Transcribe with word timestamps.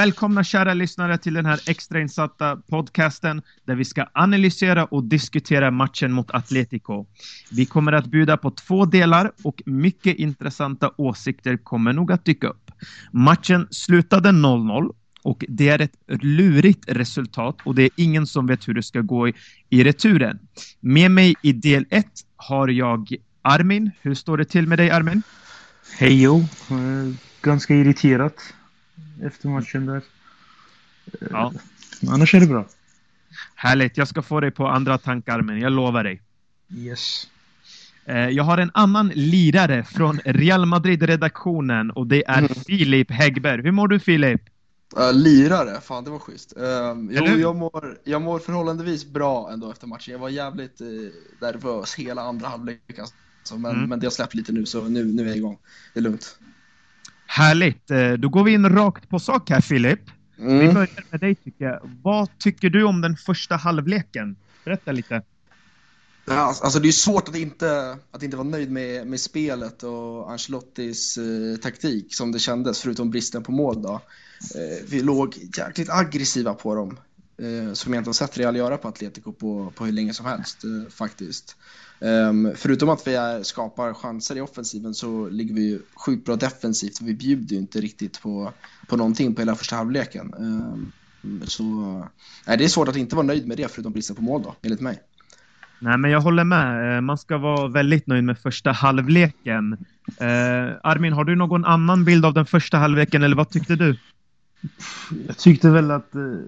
Välkomna 0.00 0.44
kära 0.44 0.74
lyssnare 0.74 1.18
till 1.18 1.34
den 1.34 1.46
här 1.46 1.60
extrainsatta 1.66 2.56
podcasten 2.56 3.42
där 3.64 3.74
vi 3.74 3.84
ska 3.84 4.06
analysera 4.12 4.84
och 4.84 5.04
diskutera 5.04 5.70
matchen 5.70 6.12
mot 6.12 6.30
Atletico. 6.30 7.06
Vi 7.50 7.66
kommer 7.66 7.92
att 7.92 8.06
bjuda 8.06 8.36
på 8.36 8.50
två 8.50 8.84
delar 8.84 9.32
och 9.42 9.62
mycket 9.66 10.16
intressanta 10.16 10.90
åsikter 10.96 11.56
kommer 11.56 11.92
nog 11.92 12.12
att 12.12 12.24
dyka 12.24 12.48
upp. 12.48 12.70
Matchen 13.12 13.68
slutade 13.70 14.28
0-0 14.28 14.90
och 15.22 15.44
det 15.48 15.68
är 15.68 15.78
ett 15.80 15.96
lurigt 16.06 16.84
resultat 16.86 17.56
och 17.64 17.74
det 17.74 17.82
är 17.82 17.90
ingen 17.96 18.26
som 18.26 18.46
vet 18.46 18.68
hur 18.68 18.74
det 18.74 18.82
ska 18.82 19.00
gå 19.00 19.28
i, 19.28 19.34
i 19.68 19.84
returen. 19.84 20.38
Med 20.80 21.10
mig 21.10 21.34
i 21.42 21.52
del 21.52 21.86
1 21.90 22.06
har 22.36 22.68
jag 22.68 23.14
Armin. 23.42 23.90
Hur 24.00 24.14
står 24.14 24.38
det 24.38 24.44
till 24.44 24.66
med 24.66 24.78
dig 24.78 24.90
Armin? 24.90 25.22
Hej 25.98 26.22
jo, 26.22 26.38
eh, 26.70 27.14
ganska 27.42 27.74
irriterat 27.74 28.54
efter 29.26 29.48
matchen 29.48 29.86
där. 29.86 30.02
Ja. 31.30 31.52
Men 32.00 32.14
annars 32.14 32.34
är 32.34 32.40
det 32.40 32.46
bra. 32.46 32.66
Härligt, 33.54 33.96
jag 33.96 34.08
ska 34.08 34.22
få 34.22 34.40
dig 34.40 34.50
på 34.50 34.66
andra 34.68 34.98
tankar 34.98 35.42
men 35.42 35.60
jag 35.60 35.72
lovar 35.72 36.04
dig. 36.04 36.22
Yes. 36.76 37.26
Eh, 38.04 38.16
Jag 38.28 38.44
har 38.44 38.58
en 38.58 38.70
annan 38.74 39.08
lirare 39.14 39.84
från 39.84 40.18
Real 40.24 40.66
Madrid-redaktionen 40.66 41.90
och 41.90 42.06
det 42.06 42.24
är 42.26 42.38
Mm. 42.38 42.48
Filip 42.66 43.10
Häggberg. 43.10 43.62
Hur 43.62 43.70
mår 43.72 43.88
du 43.88 43.98
Filip? 44.00 44.40
Uh, 44.98 45.12
lirare, 45.12 45.80
fan 45.80 46.04
det 46.04 46.10
var 46.10 46.18
schysst. 46.18 46.52
Um, 46.56 47.10
jo, 47.12 47.24
jag 47.24 47.56
mår, 47.56 47.98
jag 48.04 48.22
mår 48.22 48.38
förhållandevis 48.38 49.04
bra 49.06 49.50
ändå 49.52 49.70
efter 49.70 49.86
matchen. 49.86 50.12
Jag 50.12 50.18
var 50.18 50.28
jävligt 50.28 50.80
eh, 50.80 50.86
nervös 51.40 51.94
hela 51.94 52.22
andra 52.22 52.48
halvlek. 52.48 52.98
Alltså, 52.98 53.56
men, 53.58 53.70
Mm. 53.76 53.88
men 53.88 54.00
det 54.00 54.06
har 54.06 54.10
släppt 54.10 54.34
lite 54.34 54.52
nu 54.52 54.66
så 54.66 54.88
nu, 54.88 55.04
nu 55.04 55.22
är 55.22 55.26
jag 55.26 55.36
igång. 55.36 55.58
Det 55.94 56.00
är 56.00 56.04
lugnt. 56.04 56.38
Härligt, 57.30 57.90
Eh, 57.90 58.12
då 58.12 58.28
går 58.28 58.44
vi 58.44 58.52
in 58.52 58.68
rakt 58.68 59.08
på 59.08 59.18
sak 59.18 59.50
här 59.50 59.60
Filip. 59.60 60.00
Vi 60.36 60.44
Mm. 60.44 60.74
börjar 60.74 61.04
med 61.10 61.20
dig 61.20 61.34
tycker 61.34 61.64
jag. 61.64 61.80
Vad 62.02 62.38
tycker 62.38 62.70
du 62.70 62.84
om 62.84 63.00
den 63.00 63.16
första 63.16 63.56
halvleken? 63.56 64.36
Berätta 64.64 64.92
lite. 64.92 65.22
Ja, 66.26 66.54
alltså 66.62 66.80
det 66.80 66.88
är 66.88 66.92
svårt 66.92 67.28
att 67.28 67.36
inte, 67.36 67.96
att 68.10 68.22
inte 68.22 68.36
vara 68.36 68.48
nöjd 68.48 68.70
med, 68.70 69.06
med 69.06 69.20
spelet 69.20 69.82
och 69.82 70.30
Ancelottis 70.32 71.18
eh, 71.18 71.60
taktik 71.62 72.14
som 72.14 72.32
det 72.32 72.38
kändes, 72.38 72.82
förutom 72.82 73.10
bristen 73.10 73.42
på 73.42 73.52
mål 73.52 73.82
då. 73.82 73.92
Eh, 74.54 74.86
vi 74.88 75.02
låg 75.02 75.34
jäkligt 75.58 75.90
aggressiva 75.90 76.54
på 76.54 76.74
dem, 76.74 76.96
Eh, 77.42 77.72
som 77.72 77.92
jag 77.92 78.00
inte 78.00 78.08
har 78.08 78.14
sett 78.14 78.38
Real 78.38 78.56
göra 78.56 78.76
på 78.76 78.88
Atletico 78.88 79.32
på, 79.32 79.72
på 79.76 79.84
hur 79.84 79.92
länge 79.92 80.12
som 80.12 80.26
helst 80.26 80.64
eh, 80.64 80.90
faktiskt. 80.90 81.56
Ehm, 82.00 82.52
förutom 82.56 82.88
att 82.88 83.06
vi 83.06 83.14
är, 83.14 83.42
skapar 83.42 83.94
chanser 83.94 84.36
i 84.36 84.40
offensiven 84.40 84.94
så 84.94 85.28
ligger 85.28 85.54
vi 85.54 85.80
sjukt 85.94 86.24
bra 86.24 86.36
defensivt. 86.36 87.00
Vi 87.00 87.14
bjuder 87.14 87.54
ju 87.54 87.58
inte 87.60 87.80
riktigt 87.80 88.22
på, 88.22 88.52
på 88.88 88.96
någonting 88.96 89.34
på 89.34 89.40
hela 89.40 89.54
första 89.54 89.76
halvleken. 89.76 90.34
Ehm, 90.38 90.92
så 91.44 91.62
nej, 92.46 92.58
det 92.58 92.64
är 92.64 92.68
svårt 92.68 92.88
att 92.88 92.96
inte 92.96 93.16
vara 93.16 93.26
nöjd 93.26 93.46
med 93.46 93.56
det 93.56 93.70
förutom 93.70 93.92
bristen 93.92 94.16
på 94.16 94.22
mål 94.22 94.42
då, 94.42 94.54
enligt 94.62 94.80
mig. 94.80 95.00
Nej, 95.78 95.98
men 95.98 96.10
jag 96.10 96.20
håller 96.20 96.44
med. 96.44 97.04
Man 97.04 97.18
ska 97.18 97.38
vara 97.38 97.68
väldigt 97.68 98.06
nöjd 98.06 98.24
med 98.24 98.38
första 98.38 98.72
halvleken. 98.72 99.76
Armin, 100.82 101.12
har 101.12 101.24
du 101.24 101.36
någon 101.36 101.64
annan 101.64 102.04
bild 102.04 102.24
av 102.24 102.34
den 102.34 102.46
första 102.46 102.78
halvleken 102.78 103.22
eller 103.22 103.36
vad 103.36 103.50
tyckte 103.50 103.76
du? 103.76 103.96
Jag 105.26 105.38
tyckte 105.38 105.70
väl 105.70 105.90
att 105.90 106.14
eh, 106.14 106.38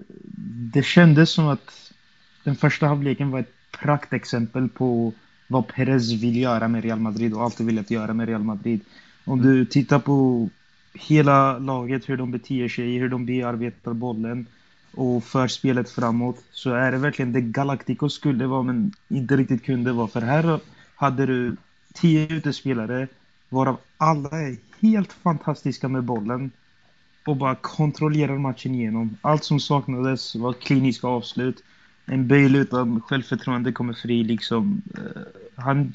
det 0.73 0.83
kändes 0.83 1.29
som 1.29 1.47
att 1.47 1.93
den 2.43 2.55
första 2.55 2.87
halvleken 2.87 3.31
var 3.31 3.39
ett 3.39 3.53
praktexempel 3.71 4.69
på 4.69 5.13
vad 5.47 5.67
Perez 5.67 6.11
vill 6.11 6.37
göra 6.37 6.67
med 6.67 6.83
Real 6.83 6.99
Madrid 6.99 7.33
och 7.33 7.43
alltid 7.43 7.65
velat 7.65 7.91
göra 7.91 8.13
med 8.13 8.27
Real 8.27 8.43
Madrid. 8.43 8.81
Om 9.25 9.41
du 9.41 9.65
tittar 9.65 9.99
på 9.99 10.49
hela 10.93 11.59
laget, 11.59 12.09
hur 12.09 12.17
de 12.17 12.31
beter 12.31 12.69
sig, 12.69 12.97
hur 12.97 13.09
de 13.09 13.25
bearbetar 13.25 13.93
bollen 13.93 14.45
och 14.95 15.23
för 15.23 15.47
spelet 15.47 15.89
framåt 15.89 16.43
så 16.51 16.73
är 16.73 16.91
det 16.91 16.97
verkligen 16.97 17.33
det 17.33 17.41
Galacticos 17.41 18.13
skulle 18.13 18.47
vara 18.47 18.63
men 18.63 18.91
inte 19.09 19.37
riktigt 19.37 19.63
kunde 19.63 19.91
vara. 19.91 20.07
För 20.07 20.21
här 20.21 20.59
hade 20.95 21.25
du 21.25 21.55
tio 21.93 22.27
utespelare 22.27 23.07
varav 23.49 23.77
alla 23.97 24.41
är 24.41 24.55
helt 24.81 25.13
fantastiska 25.13 25.87
med 25.87 26.03
bollen 26.03 26.51
och 27.25 27.37
bara 27.37 27.55
kontrollerar 27.55 28.37
matchen 28.37 28.75
igenom. 28.75 29.17
Allt 29.21 29.43
som 29.43 29.59
saknades 29.59 30.35
var 30.35 30.53
kliniska 30.53 31.07
avslut. 31.07 31.63
En 32.05 32.27
Bale 32.27 32.57
utan 32.57 33.01
självförtroende 33.01 33.71
kommer 33.71 33.93
fri 33.93 34.23
liksom. 34.23 34.81
Eh, 34.97 35.21
han 35.55 35.93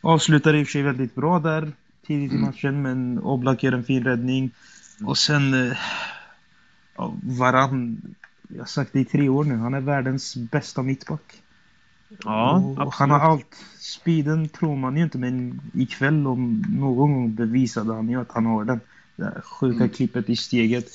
avslutade 0.00 0.58
i 0.58 0.62
och 0.62 0.66
för 0.66 0.72
sig 0.72 0.82
väldigt 0.82 1.14
bra 1.14 1.38
där 1.38 1.72
tidigt 2.06 2.32
i 2.32 2.34
Mm. 2.34 2.46
matchen 2.46 2.82
men 2.82 3.18
Oblak 3.18 3.62
gör 3.62 3.72
en 3.72 3.84
fin 3.84 4.04
räddning. 4.04 4.50
Och 5.04 5.18
sen 5.18 5.54
eh, 5.54 5.76
ja, 6.96 7.14
Varann, 7.22 8.00
jag 8.48 8.58
har 8.58 8.66
sagt 8.66 8.92
det 8.92 9.00
i 9.00 9.04
tre 9.04 9.28
år 9.28 9.44
nu, 9.44 9.56
han 9.56 9.74
är 9.74 9.80
världens 9.80 10.36
bästa 10.36 10.82
mittback. 10.82 11.42
Ja, 12.24 12.56
och 12.78 12.94
han 12.94 13.10
har 13.10 13.20
allt. 13.20 13.56
Speeden 13.78 14.48
tror 14.48 14.76
man 14.76 14.96
ju 14.96 15.02
inte 15.02 15.18
men 15.18 15.60
ikväll 15.74 16.26
om 16.26 16.64
någon 16.68 16.96
gång 17.12 17.34
bevisade 17.34 17.94
han 17.94 18.08
ju 18.08 18.20
att 18.20 18.32
han 18.32 18.46
har 18.46 18.64
den. 18.64 18.80
Det 19.16 19.42
sjuka 19.44 19.76
Mm. 19.84 19.88
klippet 19.90 20.30
i 20.30 20.36
steget. 20.36 20.86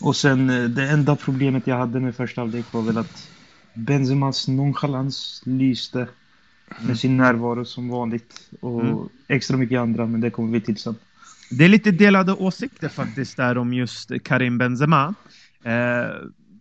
Och 0.00 0.16
sen 0.16 0.50
eh, 0.50 0.64
det 0.64 0.90
enda 0.90 1.16
problemet 1.16 1.66
jag 1.66 1.76
hade 1.78 2.00
med 2.00 2.16
första 2.16 2.40
halvlek 2.40 2.72
var 2.72 2.82
väl 2.82 2.98
att 2.98 3.30
Benzemas 3.72 4.48
nonchalans 4.48 5.42
lyste 5.46 6.08
med 6.76 6.98
sin 6.98 7.16
närvaro 7.16 7.64
som 7.64 7.88
vanligt. 7.88 8.50
Och 8.60 8.82
Mm. 8.84 9.08
extra 9.28 9.56
mycket 9.56 9.78
andra, 9.80 10.06
men 10.06 10.20
det 10.20 10.30
kommer 10.30 10.52
vi 10.52 10.60
till 10.60 10.76
sen. 10.76 10.94
Det 11.50 11.64
är 11.64 11.68
lite 11.68 11.90
delade 11.90 12.32
åsikter 12.32 12.88
faktiskt 12.88 13.36
där 13.36 13.58
om 13.58 13.74
just 13.74 14.10
Karim 14.24 14.58
Benzema. 14.58 15.14
Eh, 15.64 16.10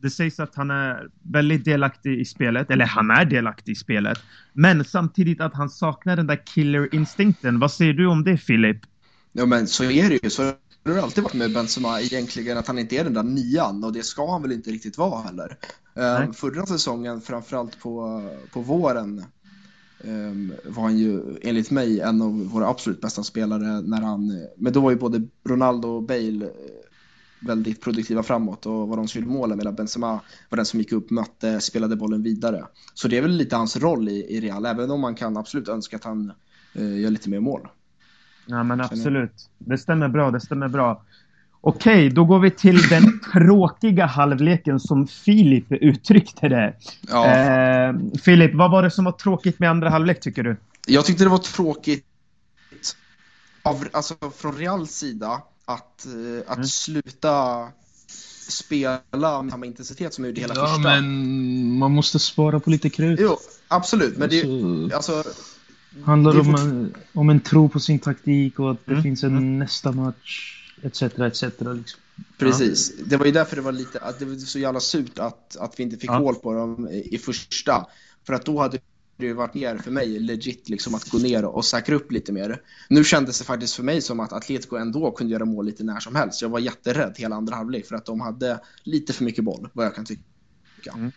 det 0.01 0.09
sägs 0.09 0.39
att 0.39 0.55
han 0.55 0.71
är 0.71 1.09
väldigt 1.23 1.65
delaktig 1.65 2.19
i 2.19 2.25
spelet, 2.25 2.71
eller 2.71 2.85
han 2.85 3.11
är 3.11 3.25
delaktig 3.25 3.71
i 3.71 3.75
spelet. 3.75 4.17
Men 4.53 4.85
samtidigt 4.85 5.41
att 5.41 5.53
han 5.55 5.69
saknar 5.69 6.15
den 6.15 6.27
där 6.27 6.45
killer-instinkten. 6.45 7.59
Vad 7.59 7.71
säger 7.71 7.93
du 7.93 8.07
om 8.07 8.23
det 8.23 8.37
Filip? 8.37 8.77
Ja 9.31 9.45
men 9.45 9.67
så 9.67 9.83
är 9.83 10.09
det 10.09 10.23
ju. 10.23 10.29
Så 10.29 10.53
har 10.91 10.97
det 10.97 11.03
alltid 11.03 11.23
varit 11.23 11.33
med 11.33 11.53
Benzema 11.53 12.01
egentligen, 12.01 12.57
att 12.57 12.67
han 12.67 12.79
inte 12.79 12.95
är 12.95 13.03
den 13.03 13.13
där 13.13 13.23
nian 13.23 13.83
och 13.83 13.93
det 13.93 14.03
ska 14.03 14.31
han 14.31 14.41
väl 14.41 14.51
inte 14.51 14.71
riktigt 14.71 14.97
vara 14.97 15.21
heller. 15.21 15.57
Um, 15.93 16.33
förra 16.33 16.65
säsongen, 16.65 17.21
framförallt 17.21 17.79
på, 17.79 18.23
på 18.51 18.61
våren, 18.61 19.25
um, 20.03 20.53
var 20.65 20.83
han 20.83 20.97
ju 20.97 21.21
enligt 21.41 21.71
mig 21.71 21.99
en 21.99 22.21
av 22.21 22.45
våra 22.45 22.67
absolut 22.67 23.01
bästa 23.01 23.23
spelare 23.23 23.81
när 23.81 24.01
han, 24.01 24.47
men 24.57 24.73
då 24.73 24.81
var 24.81 24.91
ju 24.91 24.97
både 24.97 25.27
Ronaldo 25.49 25.87
och 25.87 26.03
Bale 26.03 26.45
eh, 26.45 26.51
väldigt 27.39 27.81
produktiva 27.81 28.23
framåt 28.23 28.65
och 28.65 28.87
var 28.87 28.97
de 28.97 29.07
som 29.07 29.21
gjorde 29.21 29.33
målen 29.33 29.57
medan 29.57 29.75
Benzema 29.75 30.19
var 30.49 30.55
den 30.55 30.65
som 30.65 30.79
gick 30.79 30.91
upp, 30.91 31.09
mötte, 31.09 31.59
spelade 31.59 31.95
bollen 31.95 32.23
vidare. 32.23 32.65
Så 32.93 33.07
det 33.07 33.17
är 33.17 33.21
väl 33.21 33.31
lite 33.31 33.55
hans 33.55 33.77
roll 33.77 34.09
i, 34.09 34.35
i 34.35 34.41
Real, 34.41 34.65
även 34.65 34.91
om 34.91 35.01
man 35.01 35.15
kan 35.15 35.37
absolut 35.37 35.69
önska 35.69 35.95
att 35.95 36.03
han 36.03 36.31
eh, 36.73 36.99
gör 36.99 37.09
lite 37.09 37.29
mer 37.29 37.39
mål. 37.39 37.67
Ja 38.45 38.63
men 38.63 38.81
absolut. 38.81 39.49
Det 39.57 39.77
stämmer 39.77 40.07
bra, 40.07 40.31
det 40.31 40.39
stämmer 40.41 40.67
bra. 40.67 41.03
Okej, 41.61 42.09
då 42.09 42.25
går 42.25 42.39
vi 42.39 42.51
till 42.51 42.81
den 42.87 43.19
tråkiga 43.33 44.05
halvleken 44.05 44.79
som 44.79 45.07
Filip 45.07 45.65
uttryckte 45.71 46.47
det. 46.49 46.73
Ja. 47.07 47.25
Eh, 47.27 47.95
Filip, 48.23 48.51
vad 48.55 48.71
var 48.71 48.83
det 48.83 48.91
som 48.91 49.05
var 49.05 49.11
tråkigt 49.11 49.59
med 49.59 49.69
andra 49.69 49.89
halvlek 49.89 50.19
tycker 50.19 50.43
du? 50.43 50.57
Jag 50.87 51.05
tyckte 51.05 51.23
det 51.23 51.29
var 51.29 51.37
tråkigt 51.37 52.05
av, 53.63 53.87
alltså, 53.91 54.15
från 54.37 54.57
Reals 54.57 54.91
sida 54.91 55.41
att, 55.65 56.05
eh, 56.05 56.51
att 56.51 56.55
Mm. 56.57 56.67
sluta 56.67 57.67
spela 58.49 58.99
med 59.41 59.51
samma 59.51 59.65
intensitet 59.65 60.13
som 60.13 60.23
vi 60.23 60.29
gjorde 60.29 60.41
hela 60.41 60.53
Ja, 60.55 60.67
första. 60.67 60.81
men 60.81 61.77
man 61.77 61.91
måste 61.91 62.19
spara 62.19 62.59
på 62.59 62.69
lite 62.69 62.89
krut. 62.89 63.19
Jo, 63.21 63.37
absolut. 63.67 64.17
Men 64.17 64.29
det, 64.29 64.41
Så- 64.41 64.95
alltså, 64.95 65.23
handlar 66.03 66.33
det 66.33 66.39
är 66.39 66.41
om, 66.41 66.55
en, 66.55 66.93
om 67.13 67.29
en 67.29 67.39
tro 67.39 67.69
på 67.69 67.79
sin 67.79 67.99
taktik 67.99 68.59
och 68.59 68.71
att 68.71 68.85
det 68.85 68.91
Mm, 68.91 69.03
finns 69.03 69.23
en 69.23 69.31
mm. 69.37 69.59
nästa 69.59 69.91
match 69.91 70.59
etc. 70.81 71.01
etc. 71.01 71.43
Liksom. 71.43 71.99
precis. 72.37 72.93
Det 73.05 73.17
var 73.17 73.25
ju 73.25 73.31
därför 73.31 73.55
det 73.55 73.61
var 73.61 73.71
lite, 73.71 73.99
att 73.99 74.19
det 74.19 74.25
var 74.25 74.35
så 74.35 74.59
jävla 74.59 74.79
surt 74.79 75.19
att, 75.19 75.57
att 75.57 75.79
vi 75.79 75.83
inte 75.83 75.97
fick 75.97 76.09
Ja. 76.09 76.17
hål 76.17 76.35
på 76.35 76.53
dem 76.53 76.87
i, 76.91 77.15
i 77.15 77.17
första. 77.17 77.87
För 78.25 78.33
att 78.33 78.45
då 78.45 78.59
hade 78.59 78.79
det 79.17 79.33
varit 79.33 79.53
mer 79.53 79.77
för 79.77 79.91
mig 79.91 80.19
legit 80.19 80.69
liksom 80.69 80.95
att 80.95 81.09
gå 81.09 81.17
ner 81.17 81.45
och 81.45 81.65
säkra 81.65 81.95
upp 81.95 82.11
lite 82.11 82.31
mer. 82.31 82.61
Nu 82.89 83.03
kändes 83.03 83.39
det 83.39 83.45
faktiskt 83.45 83.75
för 83.75 83.83
mig 83.83 84.01
som 84.01 84.19
att 84.19 84.33
Atletico 84.33 84.75
ändå 84.75 85.11
kunde 85.11 85.33
göra 85.33 85.45
mål 85.45 85.65
lite 85.65 85.83
när 85.83 85.99
som 85.99 86.15
helst. 86.15 86.41
Jag 86.41 86.49
var 86.49 86.59
jätterädd 86.59 87.13
hela 87.17 87.35
andra 87.35 87.55
halvlek 87.55 87.85
för 87.85 87.95
att 87.95 88.05
de 88.05 88.21
hade 88.21 88.59
lite 88.83 89.13
för 89.13 89.23
mycket 89.23 89.43
boll, 89.43 89.69
vad 89.73 89.85
jag 89.85 89.95
kan 89.95 90.05
tycka. 90.05 91.11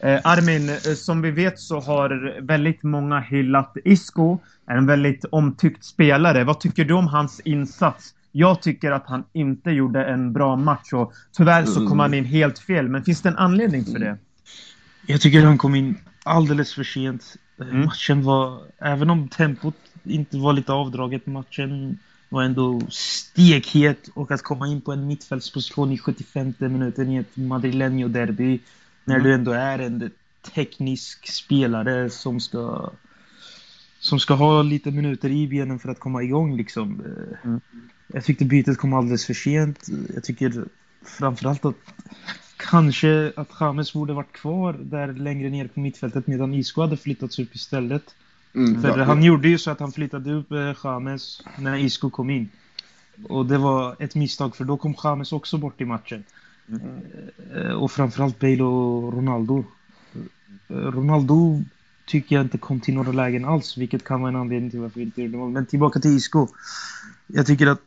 Eh, 0.00 0.20
Armin, 0.24 0.68
eh, 0.68 0.76
som 0.76 1.22
vi 1.22 1.30
vet 1.30 1.58
så 1.60 1.80
har 1.80 2.40
väldigt 2.40 2.82
många 2.82 3.20
hyllat 3.20 3.76
Isco. 3.84 4.38
Är 4.66 4.76
en 4.76 4.86
väldigt 4.86 5.24
omtyckt 5.24 5.84
spelare. 5.84 6.44
Vad 6.44 6.60
tycker 6.60 6.84
du 6.84 6.94
om 6.94 7.06
hans 7.06 7.40
insats? 7.40 8.14
Jag 8.32 8.62
tycker 8.62 8.90
att 8.92 9.06
han 9.06 9.24
inte 9.32 9.70
gjorde 9.70 10.04
en 10.04 10.32
bra 10.32 10.56
match 10.56 10.92
och 10.92 11.12
tyvärr 11.36 11.64
så 11.64 11.74
kom 11.74 11.86
Mm. 11.86 11.98
han 11.98 12.14
in 12.14 12.24
helt 12.24 12.58
fel. 12.58 12.88
Men 12.88 13.04
finns 13.04 13.22
det 13.22 13.28
en 13.28 13.36
anledning 13.36 13.84
för 13.84 13.98
det? 13.98 14.18
Jag 15.06 15.20
tycker 15.20 15.42
han 15.42 15.58
kom 15.58 15.74
in 15.74 15.98
alldeles 16.24 16.74
för 16.74 16.84
sent. 16.84 17.36
Eh, 17.60 17.66
Mm. 17.68 17.84
Matchen 17.84 18.22
var, 18.22 18.58
även 18.78 19.10
om 19.10 19.28
tempot 19.28 19.74
inte 20.04 20.36
var 20.36 20.52
lite 20.52 20.72
avdraget, 20.72 21.26
matchen 21.26 21.98
var 22.28 22.42
ändå 22.42 22.80
stekhet 22.90 24.08
och 24.14 24.30
att 24.30 24.42
komma 24.42 24.66
in 24.68 24.80
på 24.80 24.92
en 24.92 25.06
mittfältsposition 25.06 25.92
i 25.92 25.98
75 25.98 26.54
minuten 26.58 27.10
i 27.12 27.16
ett 27.16 27.34
Madrileño-derby 27.36 28.58
när 29.06 29.14
mm. 29.14 29.26
du 29.26 29.34
ändå 29.34 29.52
är 29.52 29.78
en 29.78 30.10
teknisk 30.54 31.28
spelare 31.28 32.10
som 32.10 32.40
ska 32.40 32.90
som 33.98 34.20
ska 34.20 34.34
ha 34.34 34.62
lite 34.62 34.90
minuter 34.90 35.30
i 35.30 35.48
benen 35.48 35.78
för 35.78 35.88
att 35.88 36.00
komma 36.00 36.22
igång 36.22 36.56
liksom. 36.56 37.02
Mm. 37.44 37.60
Jag 38.06 38.24
tyckte 38.24 38.44
bytet 38.44 38.78
kom 38.78 38.92
alldeles 38.92 39.26
för 39.26 39.34
sent. 39.34 39.86
Jag 40.14 40.24
tycker 40.24 40.64
framförallt 41.04 41.64
att 41.64 41.76
kanske 42.56 43.32
att 43.36 43.48
James 43.60 43.92
borde 43.92 44.12
varit 44.12 44.32
kvar 44.32 44.72
där 44.72 45.12
längre 45.12 45.50
ner 45.50 45.66
på 45.68 45.80
mittfältet 45.80 46.26
medan 46.26 46.54
Isco 46.54 46.80
hade 46.80 46.96
flyttats 46.96 47.38
upp 47.38 47.54
istället. 47.54 48.14
Mm, 48.54 48.82
För 48.82 48.98
ja, 48.98 49.04
han 49.04 49.22
ja. 49.22 49.26
gjorde 49.26 49.48
ju 49.48 49.58
så 49.58 49.70
att 49.70 49.80
han 49.80 49.92
flyttade 49.92 50.32
upp 50.32 50.52
eh, 50.52 50.74
James 50.84 51.42
när 51.58 51.76
Isco 51.76 52.10
kom 52.10 52.30
in. 52.30 52.48
Och 53.28 53.46
det 53.46 53.58
var 53.58 53.96
ett 53.98 54.14
misstag 54.14 54.56
för 54.56 54.64
då 54.64 54.76
kom 54.76 54.94
James 55.04 55.32
också 55.32 55.58
bort 55.58 55.80
i 55.80 55.84
matchen. 55.84 56.24
Mm. 56.68 57.00
Eh, 57.54 57.72
och 57.72 57.92
framförallt 57.92 58.38
Bale 58.38 58.62
och 58.62 59.12
Ronaldo. 59.12 59.64
Eh, 60.68 60.74
Ronaldo 60.76 61.62
tycker 62.06 62.36
jag 62.36 62.44
inte 62.44 62.58
kom 62.58 62.80
till 62.80 62.94
några 62.94 63.12
lägen 63.12 63.44
alls, 63.44 63.76
vilket 63.76 64.04
kan 64.04 64.20
vara 64.20 64.28
en 64.28 64.36
anledning 64.36 64.70
till 64.70 64.80
varför 64.80 65.00
vi 65.00 65.04
inte 65.04 65.22
gjorde 65.22 65.38
mål. 65.38 65.50
Men 65.50 65.66
tillbaka 65.66 66.00
till 66.00 66.16
Isco. 66.16 66.48
Jag 67.26 67.46
tycker 67.46 67.66
att 67.66 67.80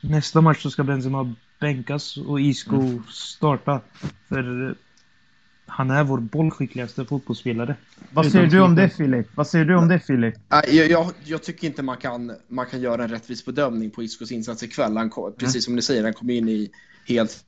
nästa 0.00 0.40
match 0.40 0.62
så 0.62 0.70
ska 0.70 0.84
Benzema 0.84 1.34
bänkas 1.60 2.16
och 2.16 2.40
Isco 2.40 2.80
mm. 2.80 3.02
starta. 3.08 3.80
För 4.28 4.74
han 5.72 5.90
är 5.90 6.04
vår 6.04 6.18
bollskickligaste 6.18 7.04
fotbollsspelare. 7.04 7.76
Vad 8.12 8.32
säger 8.32 8.46
du 8.46 8.60
om 8.60 8.74
det 8.74 8.88
Filip? 8.88 9.26
Vad 9.34 9.46
säger 9.46 9.64
du 9.64 9.76
om 9.76 9.88
det 9.88 10.00
Filip? 10.00 10.34
Jag, 10.48 10.90
jag, 10.90 11.12
jag, 11.24 11.42
tycker 11.42 11.66
inte 11.66 11.82
man 11.82 11.96
kan, 11.96 12.32
man 12.48 12.66
kan 12.66 12.80
göra 12.80 13.04
en 13.04 13.10
rättvis 13.10 13.44
bedömning 13.44 13.90
på 13.90 14.02
Iscos 14.02 14.32
insats 14.32 14.62
ikväll. 14.62 14.96
Han, 14.96 15.10
precis 15.10 15.54
mm. 15.54 15.62
som 15.62 15.76
ni 15.76 15.82
säger, 15.82 16.02
han 16.02 16.12
kom 16.12 16.30
in 16.30 16.48
i 16.48 16.70
helt 17.08 17.44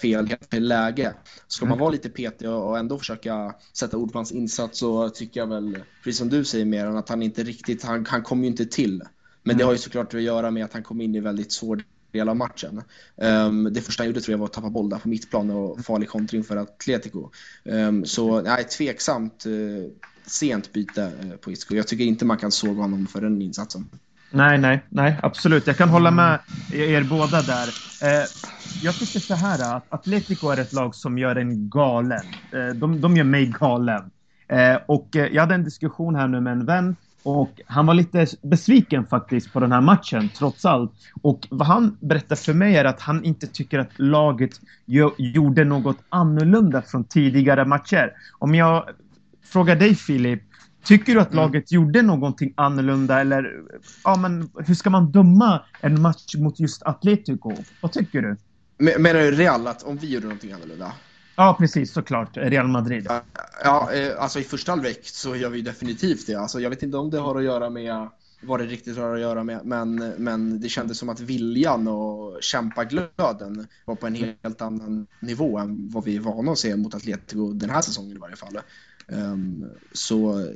fel, 0.00 0.26
helt 0.26 0.50
fel 0.50 0.68
läge. 0.68 1.14
Ska 1.46 1.64
mm. 1.64 1.70
man 1.70 1.78
vara 1.78 1.90
lite 1.90 2.08
petig 2.08 2.50
och 2.50 2.78
ändå 2.78 2.98
försöka 2.98 3.54
sätta 3.72 3.96
ord 3.96 4.12
på 4.12 4.18
hans 4.18 4.32
insats 4.32 4.78
så 4.78 5.08
tycker 5.08 5.40
jag 5.40 5.46
väl, 5.46 5.78
precis 6.04 6.18
som 6.18 6.28
du 6.28 6.44
säger 6.44 6.64
mer 6.64 6.86
att 6.86 7.08
han 7.08 7.22
inte 7.22 7.42
riktigt, 7.42 7.84
han, 7.84 8.06
han 8.06 8.22
kom 8.22 8.40
ju 8.40 8.46
inte 8.46 8.66
till. 8.66 9.02
Men 9.42 9.50
mm. 9.50 9.58
det 9.58 9.64
har 9.64 9.72
ju 9.72 9.78
såklart 9.78 10.14
att 10.14 10.22
göra 10.22 10.50
med 10.50 10.64
att 10.64 10.72
han 10.72 10.82
kom 10.82 11.00
in 11.00 11.14
i 11.14 11.20
väldigt 11.20 11.52
svår 11.52 11.82
del 12.12 12.28
av 12.28 12.36
matchen. 12.36 12.82
Um, 13.16 13.72
det 13.72 13.80
första 13.80 14.02
han 14.02 14.08
gjorde 14.08 14.20
tror 14.20 14.32
jag 14.32 14.38
var 14.38 14.46
att 14.46 14.52
tappa 14.52 14.70
boll 14.70 14.88
där 14.88 14.98
på 14.98 15.08
mittplan 15.08 15.50
och 15.50 15.84
farlig 15.84 16.08
kontring 16.08 16.44
för 16.44 16.56
Atletico. 16.56 17.30
Um, 17.64 18.04
så 18.04 18.40
nej, 18.40 18.64
tveksamt 18.64 19.46
uh, 19.46 19.84
sent 20.26 20.72
byte 20.72 21.12
uh, 21.24 21.36
på 21.36 21.50
Isco. 21.50 21.74
Jag 21.74 21.88
tycker 21.88 22.04
inte 22.04 22.24
man 22.24 22.38
kan 22.38 22.52
såga 22.52 22.82
honom 22.82 23.06
för 23.06 23.20
den 23.20 23.42
insatsen. 23.42 23.88
Nej, 24.30 24.58
nej, 24.58 24.84
nej, 24.88 25.18
absolut. 25.22 25.66
Jag 25.66 25.76
kan 25.76 25.88
hålla 25.88 26.10
med 26.10 26.38
er 26.72 27.02
båda 27.02 27.42
där. 27.42 27.68
Eh, 28.02 28.26
jag 28.82 28.94
tycker 28.94 29.20
så 29.20 29.34
här 29.34 29.76
att 29.76 29.84
Atletico 29.88 30.48
är 30.48 30.60
ett 30.60 30.72
lag 30.72 30.94
som 30.94 31.18
gör 31.18 31.36
en 31.36 31.70
galen. 31.70 32.24
Eh, 32.52 32.74
de, 32.74 33.00
de 33.00 33.16
gör 33.16 33.24
mig 33.24 33.46
galen. 33.60 34.10
Eh, 34.48 34.76
och 34.86 35.08
jag 35.12 35.40
hade 35.40 35.54
en 35.54 35.64
diskussion 35.64 36.14
här 36.14 36.28
nu 36.28 36.40
med 36.40 36.52
en 36.52 36.66
vän 36.66 36.96
och 37.26 37.60
han 37.66 37.86
var 37.86 37.94
lite 37.94 38.26
besviken 38.42 39.06
faktiskt 39.06 39.52
på 39.52 39.60
den 39.60 39.72
här 39.72 39.80
matchen, 39.80 40.28
trots 40.38 40.64
allt. 40.64 40.92
Och 41.22 41.46
vad 41.50 41.66
han 41.68 41.96
berättade 42.00 42.40
för 42.40 42.54
mig 42.54 42.76
är 42.76 42.84
att 42.84 43.00
han 43.00 43.24
inte 43.24 43.46
tycker 43.46 43.78
att 43.78 43.90
laget 43.96 44.60
gjorde 45.16 45.64
något 45.64 45.96
annorlunda 46.08 46.82
från 46.82 47.04
tidigare 47.04 47.64
matcher. 47.64 48.12
Om 48.38 48.54
jag 48.54 48.88
frågar 49.44 49.76
dig 49.76 49.94
Filip, 49.94 50.42
tycker 50.84 51.14
du 51.14 51.20
att 51.20 51.32
mm. 51.32 51.44
laget 51.44 51.72
gjorde 51.72 52.02
någonting 52.02 52.52
annorlunda 52.56 53.20
eller 53.20 53.52
ja, 54.04 54.16
men 54.16 54.50
hur 54.66 54.74
ska 54.74 54.90
man 54.90 55.10
döma 55.10 55.62
en 55.80 56.02
match 56.02 56.34
mot 56.36 56.60
just 56.60 56.82
Atletico? 56.82 57.52
Vad 57.80 57.92
tycker 57.92 58.22
du? 58.22 58.36
Menar 58.78 59.20
du 59.20 59.30
Real, 59.30 59.66
att 59.66 59.82
om 59.82 59.96
vi 59.96 60.14
gjorde 60.14 60.26
någonting 60.26 60.52
annorlunda? 60.52 60.92
Ja, 61.36 61.56
precis. 61.58 61.92
Såklart. 61.92 62.36
Real 62.36 62.68
Madrid. 62.68 63.08
Ja, 63.64 63.92
eh, 63.92 64.22
alltså 64.22 64.40
i 64.40 64.42
första 64.42 64.72
halvlek 64.72 65.00
så 65.02 65.36
gör 65.36 65.50
vi 65.50 65.62
definitivt 65.62 66.26
det. 66.26 66.34
Alltså, 66.34 66.60
jag 66.60 66.70
vet 66.70 66.82
inte 66.82 66.96
om 66.96 67.10
det 67.10 67.18
har 67.18 67.36
att 67.36 67.44
göra 67.44 67.70
med 67.70 68.08
vad 68.42 68.60
det 68.60 68.66
riktigt 68.66 68.96
har 68.96 69.14
att 69.14 69.20
göra 69.20 69.44
med, 69.44 69.60
men, 69.64 69.94
men 70.18 70.60
det 70.60 70.68
kändes 70.68 70.98
som 70.98 71.08
att 71.08 71.20
viljan 71.20 71.88
och 71.88 72.42
kämpaglöden 72.42 73.66
var 73.84 73.94
på 73.94 74.06
en 74.06 74.14
helt 74.14 74.62
annan 74.62 75.06
nivå 75.20 75.58
än 75.58 75.90
vad 75.90 76.04
vi 76.04 76.16
är 76.16 76.20
vana 76.20 76.52
att 76.52 76.58
se 76.58 76.76
mot 76.76 76.94
Atletico 76.94 77.52
den 77.52 77.70
här 77.70 77.80
säsongen 77.80 78.16
i 78.16 78.20
varje 78.20 78.36
fall. 78.36 78.58
Um, 79.08 79.64
så 79.92 80.48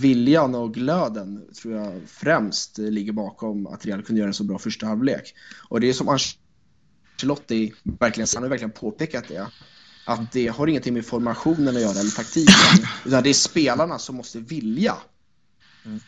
viljan 0.00 0.54
och 0.54 0.74
glöden 0.74 1.44
tror 1.62 1.74
jag 1.74 2.00
främst 2.06 2.78
ligger 2.78 3.12
bakom 3.12 3.66
att 3.66 3.86
Real 3.86 4.02
kunde 4.02 4.20
göra 4.20 4.28
en 4.28 4.34
så 4.34 4.44
bra 4.44 4.58
första 4.58 4.86
halvlek. 4.86 5.34
Och 5.68 5.80
det 5.80 5.88
är 5.88 5.92
som 5.92 6.08
Ancelotti 6.08 7.74
verkligen, 7.82 8.28
han 8.34 8.42
har 8.42 8.50
verkligen 8.50 8.70
påpekat 8.70 9.24
det 9.28 9.46
att 10.08 10.32
det 10.32 10.48
har 10.48 10.66
ingenting 10.66 10.94
med 10.94 11.06
formationen 11.06 11.76
att 11.76 11.82
göra 11.82 12.00
eller 12.00 12.16
taktiken. 12.16 12.86
Utan 13.04 13.22
det 13.22 13.28
är 13.28 13.34
spelarna 13.34 13.98
som 13.98 14.16
måste 14.16 14.38
vilja. 14.38 14.94
Mm. 15.84 16.00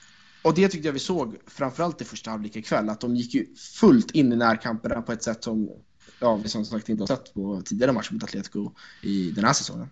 Och 0.43 0.55
det 0.55 0.69
tyckte 0.69 0.89
jag 0.89 0.93
vi 0.93 0.99
såg 0.99 1.37
framförallt 1.47 2.01
i 2.01 2.05
första 2.05 2.31
halvlek 2.31 2.57
ikväll. 2.57 2.89
Att 2.89 3.01
de 3.01 3.17
gick 3.17 3.35
ju 3.35 3.47
fullt 3.81 4.11
in 4.11 4.33
i 4.33 4.37
närkamperna 4.37 5.03
på 5.03 5.13
ett 5.13 5.23
sätt 5.23 5.45
som 5.45 5.69
ja, 6.21 6.37
vi 6.37 6.49
som 6.49 6.65
sagt 6.65 6.89
inte 6.89 7.03
har 7.03 7.07
sett 7.07 7.35
på 7.35 7.63
tidigare 7.65 7.93
matcher 7.93 8.13
mot 8.13 8.25
Atletico 8.25 8.73
i 9.03 9.31
den 9.31 9.45
här 9.45 9.53
säsongen. 9.53 9.91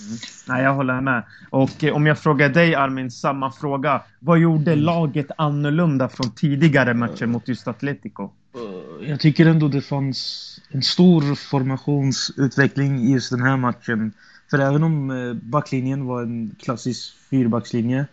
Mm. 0.00 0.18
Nej, 0.48 0.62
jag 0.64 0.74
håller 0.74 1.00
med. 1.00 1.24
Och 1.50 1.84
eh, 1.84 1.94
om 1.94 2.06
jag 2.06 2.18
frågar 2.18 2.48
dig 2.48 2.74
Armin, 2.74 3.10
samma 3.10 3.52
fråga. 3.52 4.02
Vad 4.20 4.38
gjorde 4.38 4.72
mm. 4.72 4.84
laget 4.84 5.26
annorlunda 5.38 6.08
från 6.08 6.34
tidigare 6.34 6.94
matcher 6.94 7.26
mot 7.26 7.48
just 7.48 7.68
Atletico? 7.68 8.30
Eh, 8.54 9.08
jag 9.08 9.20
tycker 9.20 9.46
ändå 9.46 9.68
det 9.68 9.80
fanns 9.80 10.60
en 10.68 10.82
stor 10.82 11.34
formationsutveckling 11.34 13.00
i 13.00 13.12
just 13.12 13.30
den 13.30 13.42
här 13.42 13.56
matchen. 13.56 14.12
För 14.50 14.58
även 14.58 14.82
om 14.82 15.10
eh, 15.10 15.34
backlinjen 15.34 16.06
var 16.06 16.22
en 16.22 16.54
klassisk 16.58 17.14
fyrbackslinje 17.30 17.98
eh, 17.98 18.06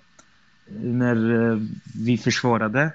när 0.82 1.18
vi 2.04 2.18
försvarade 2.18 2.92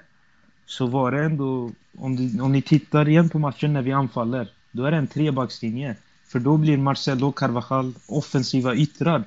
så 0.65 0.87
var 0.87 1.11
det 1.11 1.23
ändå, 1.23 1.71
om, 1.97 2.15
du, 2.15 2.41
om 2.41 2.51
ni 2.51 2.61
tittar 2.61 3.09
igen 3.09 3.29
på 3.29 3.39
matchen 3.39 3.73
när 3.73 3.81
vi 3.81 3.91
anfaller, 3.91 4.51
då 4.71 4.85
är 4.85 4.91
det 4.91 4.97
en 4.97 5.07
trebackslinje. 5.07 5.95
För 6.27 6.39
då 6.39 6.57
blir 6.57 6.77
Marcelo 6.77 7.31
Carvajal 7.31 7.93
offensiva 8.07 8.75
yttrar. 8.75 9.23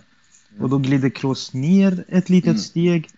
Och 0.61 0.69
då 0.69 0.79
glider 0.79 1.11
Kroos 1.11 1.55
ner 1.55 2.05
ett 2.09 2.29
litet 2.29 2.49
mm. 2.49 2.59
steg. 2.59 3.09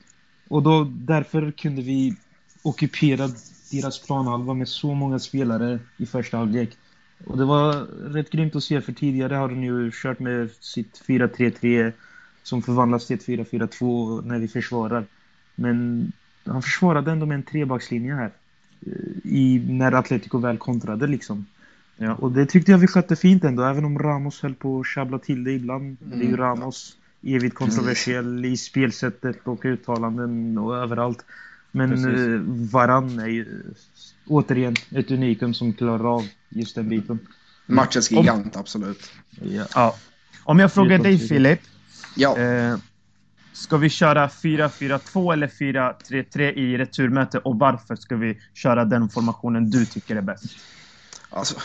Och 0.49 0.62
då, 0.62 0.85
därför 0.85 1.50
kunde 1.50 1.83
vi 1.83 2.16
ockupera 2.62 3.28
deras 3.71 3.99
planhalva 3.99 4.55
med 4.55 4.69
så 4.69 4.95
många 4.95 5.19
spelare 5.19 5.79
i 5.97 6.07
första 6.07 6.37
halvlek. 6.37 6.77
Och 7.27 7.39
det 7.39 7.45
var 7.45 7.73
rätt 8.12 8.31
grymt 8.31 8.57
att 8.57 8.65
se 8.65 8.81
för 8.81 8.93
tidigare 8.93 9.35
har 9.35 9.49
de 9.49 9.65
ju 9.65 9.91
kört 9.95 10.19
med 10.19 10.50
sitt 10.61 11.03
4-3-3 11.07 11.93
som 12.43 12.62
förvandlas 12.62 13.07
till 13.07 13.17
ett 13.17 13.27
4-4-2 13.27 14.27
när 14.27 14.39
vi 14.39 14.49
försvarar. 14.49 15.05
Men 15.55 16.12
han 16.45 16.62
försvarade 16.62 17.12
ändå 17.12 17.27
med 17.27 17.35
en 17.35 17.43
trebackslinje 17.43 18.15
här. 18.15 18.31
Eh, 18.87 18.93
I, 19.25 19.65
när 19.69 19.93
Atletico 19.93 20.39
väl 20.39 20.59
kontrade 20.59 21.07
liksom. 21.07 21.47
Ja, 21.97 22.15
och 22.15 22.33
det 22.33 22.47
tyckte 22.47 22.73
jag 22.73 22.79
vi 22.79 22.87
skötte 22.87 23.17
fint 23.17 23.45
ändå, 23.45 23.62
även 23.62 23.85
om 23.85 23.99
Ramos 23.99 24.43
höll 24.43 24.55
på 24.55 24.81
att 24.81 24.87
sjabbla 24.87 25.19
till 25.19 25.45
det 25.45 25.53
ibland. 25.53 25.97
Mm. 26.05 26.19
Det 26.19 26.25
är 26.25 26.29
ju 26.29 26.35
mm. 26.35 26.41
Ramos, 26.41 26.97
evigt 27.23 27.55
kontroversiell 27.55 28.39
mm. 28.39 28.53
i 28.53 28.57
spelsättet 28.57 29.37
och 29.45 29.65
uttalanden 29.65 30.59
och 30.59 30.77
överallt. 30.77 31.25
Men 31.73 31.93
eh, 31.93 32.41
Varann 32.73 33.19
är 33.19 33.27
ju 33.27 33.65
återigen 34.27 34.77
ett 34.91 35.11
unikum 35.11 35.55
som 35.55 35.73
klarar 35.73 36.15
av 36.15 36.29
just 36.49 36.75
den 36.75 36.89
biten. 36.89 37.19
Matchens 37.67 38.11
gigant, 38.11 38.57
Om... 38.57 38.61
absolut. 38.61 39.11
Ja. 39.41 39.67
ja. 39.75 39.97
Om 40.45 40.59
jag 40.59 40.73
frågar 40.73 40.99
dig 40.99 41.19
Filip. 41.19 41.61
Ja. 42.17 42.39
Eh, 42.39 42.77
ska 43.53 43.77
vi 43.77 43.91
köra 43.91 44.29
4-4-2 44.29 45.33
eller 45.33 45.47
4-3-3 45.47 46.53
i 46.53 46.79
returmöte 46.79 47.39
och 47.39 47.59
varför 47.59 47.97
ska 47.97 48.17
vi 48.17 48.41
köra 48.55 48.85
den 48.85 49.09
formationen 49.09 49.71
du 49.71 49.87
tycker 49.87 50.17
är 50.17 50.21
bäst? 50.21 50.45
Alltså, 51.31 51.61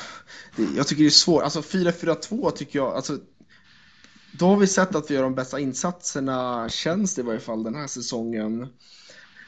jag 0.76 0.88
tycker 0.88 1.04
det 1.04 1.08
är 1.08 1.10
svårt. 1.10 1.44
Alltså 1.44 1.62
4-4-2 1.62 2.52
tycker 2.52 2.80
jag, 2.80 2.96
alltså 2.96 3.18
då 4.32 4.48
har 4.48 4.58
vi 4.58 4.68
sett 4.68 4.96
att 4.96 5.12
vi 5.12 5.16
gör 5.16 5.24
de 5.24 5.36
bästa 5.36 5.60
insatserna, 5.60 6.70
känns 6.70 7.16
det 7.16 7.22
i 7.22 7.26
varje 7.26 7.40
fall 7.40 7.64
den 7.64 7.76
här 7.76 7.88
säsongen. 7.88 8.68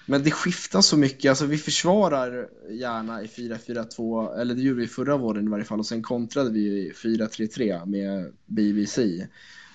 Men 0.09 0.23
det 0.23 0.31
skiftar 0.31 0.81
så 0.81 0.97
mycket, 0.97 1.29
alltså 1.29 1.45
vi 1.45 1.57
försvarar 1.57 2.47
gärna 2.69 3.21
i 3.21 3.25
4-4-2, 3.25 4.39
eller 4.39 4.55
det 4.55 4.61
gjorde 4.61 4.81
vi 4.81 4.87
förra 4.87 5.17
våren 5.17 5.47
i 5.47 5.49
varje 5.49 5.65
fall, 5.65 5.79
och 5.79 5.85
sen 5.85 6.03
kontrade 6.03 6.49
vi 6.49 6.59
i 6.59 6.91
4-3-3 6.91 7.85
med 7.85 8.31
BBC. 8.45 9.27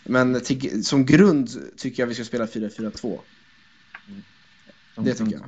Men 0.05 0.41
till, 0.41 0.85
som 0.85 1.07
grund 1.07 1.49
tycker 1.77 2.03
jag 2.03 2.09
vi 2.09 2.15
ska 2.15 2.25
spela 2.25 2.47
4-4-2. 2.47 3.19
Mm. 4.09 4.23
Det 4.97 5.15
tycker 5.15 5.33
jag. 5.33 5.43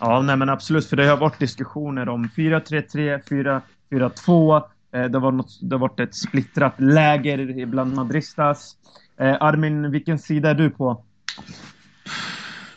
Ja, 0.00 0.22
nej 0.22 0.36
men 0.36 0.48
absolut, 0.48 0.86
för 0.86 0.96
det 0.96 1.06
har 1.06 1.16
varit 1.16 1.38
diskussioner 1.38 2.08
om 2.08 2.28
4-3-3, 2.36 3.62
4-4-2. 3.90 4.62
Eh, 4.92 5.04
det, 5.04 5.18
var 5.18 5.32
något, 5.32 5.58
det 5.62 5.74
har 5.74 5.80
varit 5.80 6.00
ett 6.00 6.14
splittrat 6.14 6.80
läger 6.80 7.66
bland 7.66 7.94
Madristas. 7.94 8.76
Eh, 9.16 9.36
Armin, 9.40 9.90
vilken 9.90 10.18
sida 10.18 10.50
är 10.50 10.54
du 10.54 10.70
på? 10.70 11.04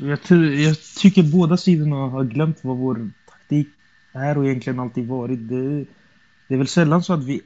Jag, 0.01 0.21
tror, 0.21 0.45
jag 0.45 0.77
tycker 0.97 1.23
båda 1.23 1.57
sidorna 1.57 1.95
har 1.95 2.23
glömt 2.23 2.57
vad 2.61 2.77
vår 2.77 3.11
taktik 3.29 3.67
är 4.11 4.37
och 4.37 4.45
egentligen 4.45 4.79
alltid 4.79 5.07
varit. 5.07 5.49
Det, 5.49 5.85
det 6.47 6.53
är 6.53 6.57
väl 6.57 6.67
sällan 6.67 7.03
så 7.03 7.13
att 7.13 7.23
vi 7.23 7.41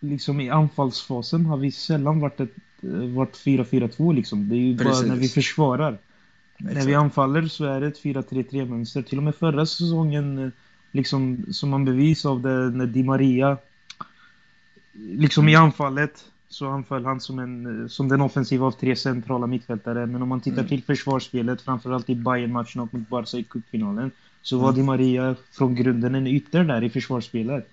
liksom 0.00 0.40
i 0.40 0.50
anfallsfasen 0.50 1.46
har 1.46 1.56
vi 1.56 1.70
sällan 1.72 2.20
varit 2.20 2.40
ett 2.40 2.54
varit 3.14 3.36
4-4-2 3.36 4.14
liksom. 4.14 4.48
Det 4.48 4.56
är 4.56 4.58
ju 4.58 4.78
Precis. 4.78 5.00
bara 5.00 5.08
när 5.08 5.20
vi 5.20 5.28
försvarar. 5.28 5.98
Exakt. 6.58 6.74
När 6.74 6.86
vi 6.86 6.94
anfaller 6.94 7.46
så 7.46 7.64
är 7.64 7.80
det 7.80 7.86
ett 7.86 8.02
4-3-3 8.02 8.68
mönster. 8.68 9.02
Till 9.02 9.18
och 9.18 9.24
med 9.24 9.34
förra 9.34 9.66
säsongen 9.66 10.52
liksom 10.92 11.46
som 11.50 11.70
man 11.70 11.84
bevis 11.84 12.24
av 12.24 12.42
det 12.42 12.70
när 12.70 12.86
Di 12.86 13.02
Maria 13.02 13.58
liksom 14.92 15.48
i 15.48 15.54
anfallet 15.54 16.24
så 16.48 16.68
anföll 16.68 17.04
han 17.04 17.20
som, 17.20 17.38
en, 17.38 17.88
som 17.88 18.08
den 18.08 18.20
offensiva 18.20 18.66
av 18.66 18.70
tre 18.70 18.96
centrala 18.96 19.46
mittfältare. 19.46 20.06
Men 20.06 20.22
om 20.22 20.28
man 20.28 20.40
tittar 20.40 20.58
mm. 20.58 20.68
till 20.68 20.82
försvarsspelet, 20.82 21.62
framförallt 21.62 22.10
i 22.10 22.14
Bayern-matchen 22.14 22.80
och 22.80 22.94
mot 22.94 23.08
Barca 23.08 23.36
i 23.36 23.44
cupfinalen, 23.44 24.10
så 24.42 24.58
var 24.58 24.68
mm. 24.68 24.80
Di 24.80 24.82
Maria 24.82 25.36
från 25.52 25.74
grunden 25.74 26.14
en 26.14 26.26
ytter 26.26 26.64
där 26.64 26.84
i 26.84 26.90
försvarsspelet. 26.90 27.68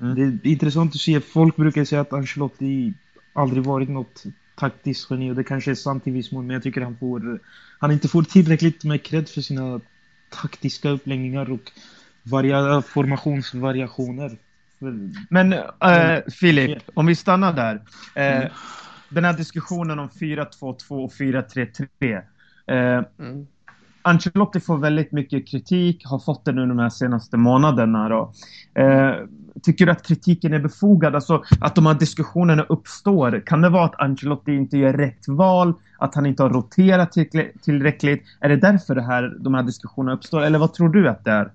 Mm. 0.00 0.14
Det 0.14 0.48
är 0.48 0.52
intressant 0.52 0.94
att 0.94 1.00
se. 1.00 1.20
Folk 1.20 1.56
brukar 1.56 1.84
säga 1.84 2.00
att 2.00 2.12
Ancelotti 2.12 2.94
aldrig 3.32 3.64
varit 3.64 3.88
något 3.88 4.24
taktiskt 4.54 5.10
geni 5.10 5.30
och 5.30 5.36
det 5.36 5.44
kanske 5.44 5.70
är 5.70 5.74
sant 5.74 6.06
i 6.06 6.10
viss 6.10 6.32
mån, 6.32 6.46
men 6.46 6.54
jag 6.54 6.62
tycker 6.62 6.80
han 6.80 6.96
får 6.96 7.40
han 7.78 7.92
inte 7.92 8.08
får 8.08 8.22
tillräckligt 8.22 8.84
med 8.84 9.02
cred 9.02 9.28
för 9.28 9.40
sina 9.40 9.80
taktiska 10.28 10.90
uppläggningar 10.90 11.50
och 11.50 11.72
varia, 12.22 12.82
formationsvariationer. 12.82 14.36
Men 15.30 15.52
äh, 15.52 16.20
Filip, 16.40 16.82
om 16.94 17.06
vi 17.06 17.14
stannar 17.14 17.52
där. 17.52 17.82
Mm. 18.14 18.48
Den 19.08 19.24
här 19.24 19.32
diskussionen 19.32 19.98
om 19.98 20.08
4-2-2 20.08 21.04
och 21.04 21.12
4-3-3. 21.12 22.22
Eh, 22.66 23.04
mm. 23.18 23.46
Ancelotti 24.02 24.60
får 24.60 24.78
väldigt 24.78 25.12
mycket 25.12 25.48
kritik, 25.48 26.06
har 26.06 26.18
fått 26.18 26.44
det 26.44 26.52
nu 26.52 26.66
de 26.66 26.78
här 26.78 26.88
senaste 26.88 27.36
månaderna. 27.36 28.08
Då. 28.08 28.32
Eh, 28.74 29.14
tycker 29.62 29.86
du 29.86 29.92
att 29.92 30.06
kritiken 30.06 30.52
är 30.52 30.58
befogad? 30.58 31.14
Alltså 31.14 31.42
att 31.60 31.74
de 31.74 31.86
här 31.86 31.94
diskussionerna 31.94 32.62
uppstår. 32.62 33.42
Kan 33.46 33.60
det 33.60 33.68
vara 33.68 33.84
att 33.84 34.00
Ancelotti 34.00 34.52
inte 34.52 34.78
gör 34.78 34.92
rätt 34.92 35.28
val? 35.28 35.74
Att 35.98 36.14
han 36.14 36.26
inte 36.26 36.42
har 36.42 36.50
roterat 36.50 37.12
tillräckligt? 37.62 38.22
Är 38.40 38.48
det 38.48 38.56
därför 38.56 38.94
det 38.94 39.02
här, 39.02 39.36
de 39.40 39.54
här 39.54 39.62
diskussionerna 39.62 40.16
uppstår? 40.16 40.42
Eller 40.42 40.58
vad 40.58 40.74
tror 40.74 40.88
du 40.88 41.08
att 41.08 41.24
det 41.24 41.30
är? 41.30 41.50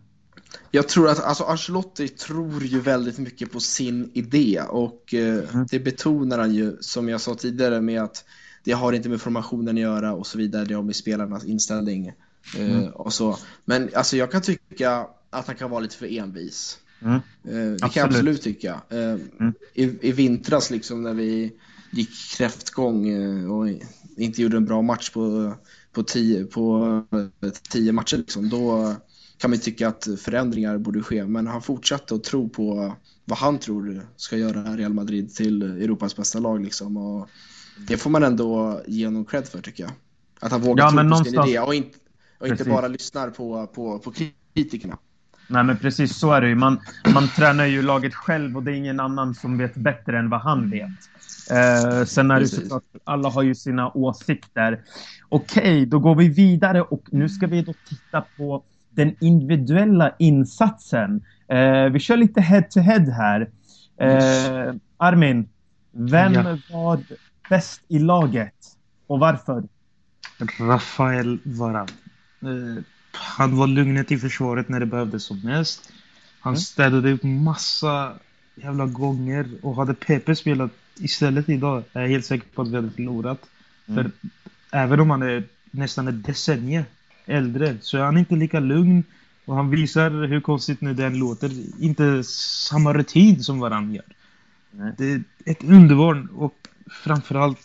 Jag 0.71 0.87
tror 0.87 1.09
att 1.09 1.23
alltså 1.23 1.43
Ancelotti 1.43 2.07
tror 2.07 2.63
ju 2.63 2.79
väldigt 2.79 3.17
mycket 3.17 3.51
på 3.51 3.59
sin 3.59 4.11
idé 4.13 4.61
och 4.69 5.13
eh, 5.13 5.53
mm. 5.53 5.67
det 5.71 5.79
betonar 5.79 6.39
han 6.39 6.53
ju 6.53 6.77
som 6.79 7.09
jag 7.09 7.21
sa 7.21 7.35
tidigare 7.35 7.81
med 7.81 8.01
att 8.01 8.25
det 8.63 8.71
har 8.71 8.93
inte 8.93 9.09
med 9.09 9.21
formationen 9.21 9.75
att 9.75 9.81
göra 9.81 10.13
och 10.13 10.27
så 10.27 10.37
vidare, 10.37 10.65
det 10.65 10.73
har 10.73 10.83
med 10.83 10.95
spelarnas 10.95 11.45
inställning 11.45 12.07
eh, 12.57 12.75
mm. 12.75 12.89
och 12.89 13.13
så. 13.13 13.37
Men 13.65 13.89
alltså 13.93 14.17
jag 14.17 14.31
kan 14.31 14.41
tycka 14.41 15.07
att 15.29 15.47
han 15.47 15.55
kan 15.55 15.69
vara 15.69 15.79
lite 15.79 15.95
för 15.95 16.17
envis. 16.17 16.77
Mm. 17.01 17.13
Eh, 17.15 17.21
det 17.43 17.73
absolut. 17.73 17.93
kan 17.93 18.01
jag 18.01 18.07
absolut 18.07 18.41
tycka. 18.41 18.81
Mm. 18.89 19.53
i, 19.73 20.09
I 20.09 20.11
vintras 20.11 20.71
liksom 20.71 21.03
när 21.03 21.13
vi 21.13 21.51
gick 21.91 22.09
kräftgång 22.37 23.09
och 23.49 23.67
inte 24.17 24.41
gjorde 24.41 24.57
en 24.57 24.65
bra 24.65 24.81
match 24.81 25.09
på, 25.09 25.53
på, 25.91 26.03
tio, 26.03 26.45
på 26.45 27.03
tio 27.69 27.91
matcher 27.91 28.17
liksom, 28.17 28.49
då 28.49 28.95
kan 29.37 29.49
man 29.49 29.59
tycka 29.59 29.87
att 29.87 30.07
förändringar 30.19 30.77
borde 30.77 31.03
ske. 31.03 31.25
Men 31.25 31.47
han 31.47 31.61
fortsatte 31.61 32.15
att 32.15 32.23
tro 32.23 32.49
på 32.49 32.95
vad 33.25 33.37
han 33.37 33.59
tror 33.59 34.07
ska 34.15 34.37
göra 34.37 34.61
Real 34.75 34.93
Madrid 34.93 35.35
till 35.35 35.61
Europas 35.61 36.15
bästa 36.15 36.39
lag. 36.39 36.63
Liksom. 36.63 36.97
Och 36.97 37.29
det 37.87 37.97
får 37.97 38.09
man 38.09 38.23
ändå 38.23 38.81
ge 38.87 39.05
honom 39.05 39.25
cred 39.25 39.47
för 39.47 39.61
tycker 39.61 39.83
jag. 39.83 39.91
Att 40.39 40.51
han 40.51 40.61
vågar 40.61 40.85
ja, 40.85 40.89
tro 40.89 40.97
på 40.97 41.03
någonstans... 41.03 41.45
sin 41.45 41.49
idé 41.49 41.59
och 41.59 41.75
inte, 41.75 41.97
och 42.39 42.47
inte 42.47 42.65
bara 42.65 42.87
lyssnar 42.87 43.29
på, 43.29 43.67
på, 43.67 43.99
på 43.99 44.13
kritikerna. 44.53 44.97
Nej 45.47 45.63
men 45.63 45.77
precis 45.77 46.15
så 46.17 46.31
är 46.31 46.41
det 46.41 46.47
ju. 46.47 46.55
Man, 46.55 46.79
man 47.13 47.27
tränar 47.27 47.65
ju 47.65 47.81
laget 47.81 48.13
själv 48.13 48.57
och 48.57 48.63
det 48.63 48.71
är 48.71 48.75
ingen 48.75 48.99
annan 48.99 49.35
som 49.35 49.57
vet 49.57 49.75
bättre 49.75 50.19
än 50.19 50.29
vad 50.29 50.41
han 50.41 50.69
vet. 50.69 50.89
Eh, 51.51 52.05
sen 52.05 52.31
är 52.31 52.39
det 52.39 52.47
så 52.47 52.75
att 52.75 52.83
alla 53.03 53.29
har 53.29 53.43
ju 53.43 53.55
sina 53.55 53.91
åsikter. 53.91 54.81
Okej, 55.29 55.61
okay, 55.61 55.85
då 55.85 55.99
går 55.99 56.15
vi 56.15 56.29
vidare 56.29 56.81
och 56.81 57.03
nu 57.11 57.29
ska 57.29 57.47
vi 57.47 57.61
då 57.61 57.73
titta 57.89 58.23
på 58.37 58.63
den 58.95 59.15
individuella 59.19 60.15
insatsen. 60.19 61.23
Eh, 61.47 61.83
vi 61.83 61.99
kör 61.99 62.17
lite 62.17 62.41
head-to-head 62.41 63.11
här. 63.11 63.49
Eh, 63.99 64.75
Armin, 64.97 65.49
vem 65.91 66.33
ja. 66.33 66.57
var 66.71 66.99
bäst 67.49 67.81
i 67.87 67.99
laget 67.99 68.55
och 69.07 69.19
varför? 69.19 69.63
Rafael 70.59 71.39
Varane. 71.43 71.91
Eh, 72.41 72.83
han 73.11 73.57
var 73.57 73.67
lugnet 73.67 74.11
i 74.11 74.17
försvaret 74.17 74.69
när 74.69 74.79
det 74.79 74.85
behövdes 74.85 75.23
som 75.23 75.39
mest. 75.39 75.91
Han 76.39 76.53
mm. 76.53 76.59
städade 76.59 77.11
upp 77.11 77.23
massa 77.23 78.13
jävla 78.55 78.85
gånger 78.85 79.47
och 79.61 79.75
hade 79.75 79.93
Pepe 79.93 80.35
spelat 80.35 80.71
istället 80.99 81.49
idag 81.49 81.83
är 81.93 82.01
jag 82.01 82.09
helt 82.09 82.25
säker 82.25 82.47
på 82.55 82.61
att 82.61 82.67
vi 82.67 82.75
hade 82.75 82.89
förlorat. 82.89 83.39
Mm. 83.87 84.03
För 84.03 84.11
även 84.71 84.99
om 84.99 85.09
han 85.09 85.21
är 85.21 85.43
nästan 85.71 86.07
ett 86.07 86.25
decennium 86.25 86.83
äldre 87.25 87.77
så 87.81 87.97
är 87.97 88.01
han 88.01 88.17
inte 88.17 88.35
lika 88.35 88.59
lugn 88.59 89.03
och 89.45 89.55
han 89.55 89.69
visar, 89.69 90.27
hur 90.27 90.41
konstigt 90.41 90.81
nu 90.81 90.93
den 90.93 91.17
låter, 91.17 91.51
inte 91.79 92.23
samma 92.69 92.93
rutin 92.93 93.43
som 93.43 93.59
vad 93.59 93.71
han 93.71 93.93
gör. 93.93 94.05
Det 94.97 95.11
är 95.11 95.23
ett 95.45 95.63
underbarn 95.63 96.29
och 96.35 96.67
framförallt 97.03 97.59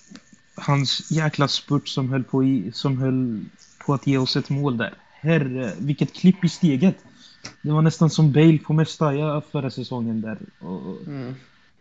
hans 0.55 1.11
jäkla 1.11 1.49
spurt 1.49 1.89
som 1.89 2.09
höll 2.09 2.25
på, 2.25 2.45
i, 2.45 2.71
som 2.73 2.99
höll 2.99 3.45
på 3.87 3.95
att 3.95 4.07
ge 4.07 4.19
oss 4.19 4.37
ett 4.37 4.51
mål 4.51 4.77
där. 4.77 4.95
Herre, 5.21 5.73
vilket 5.79 6.15
klipp 6.15 6.45
i 6.45 6.49
steget. 6.49 6.97
Det 7.63 7.71
var 7.71 7.83
nästan 7.83 8.11
som 8.11 8.33
Bale 8.33 8.59
på 8.59 8.73
Mestalla 8.73 9.43
förra 9.53 9.71
säsongen 9.71 10.21
där. 10.21 10.39
Och, 10.59 11.07
mm. 11.07 11.35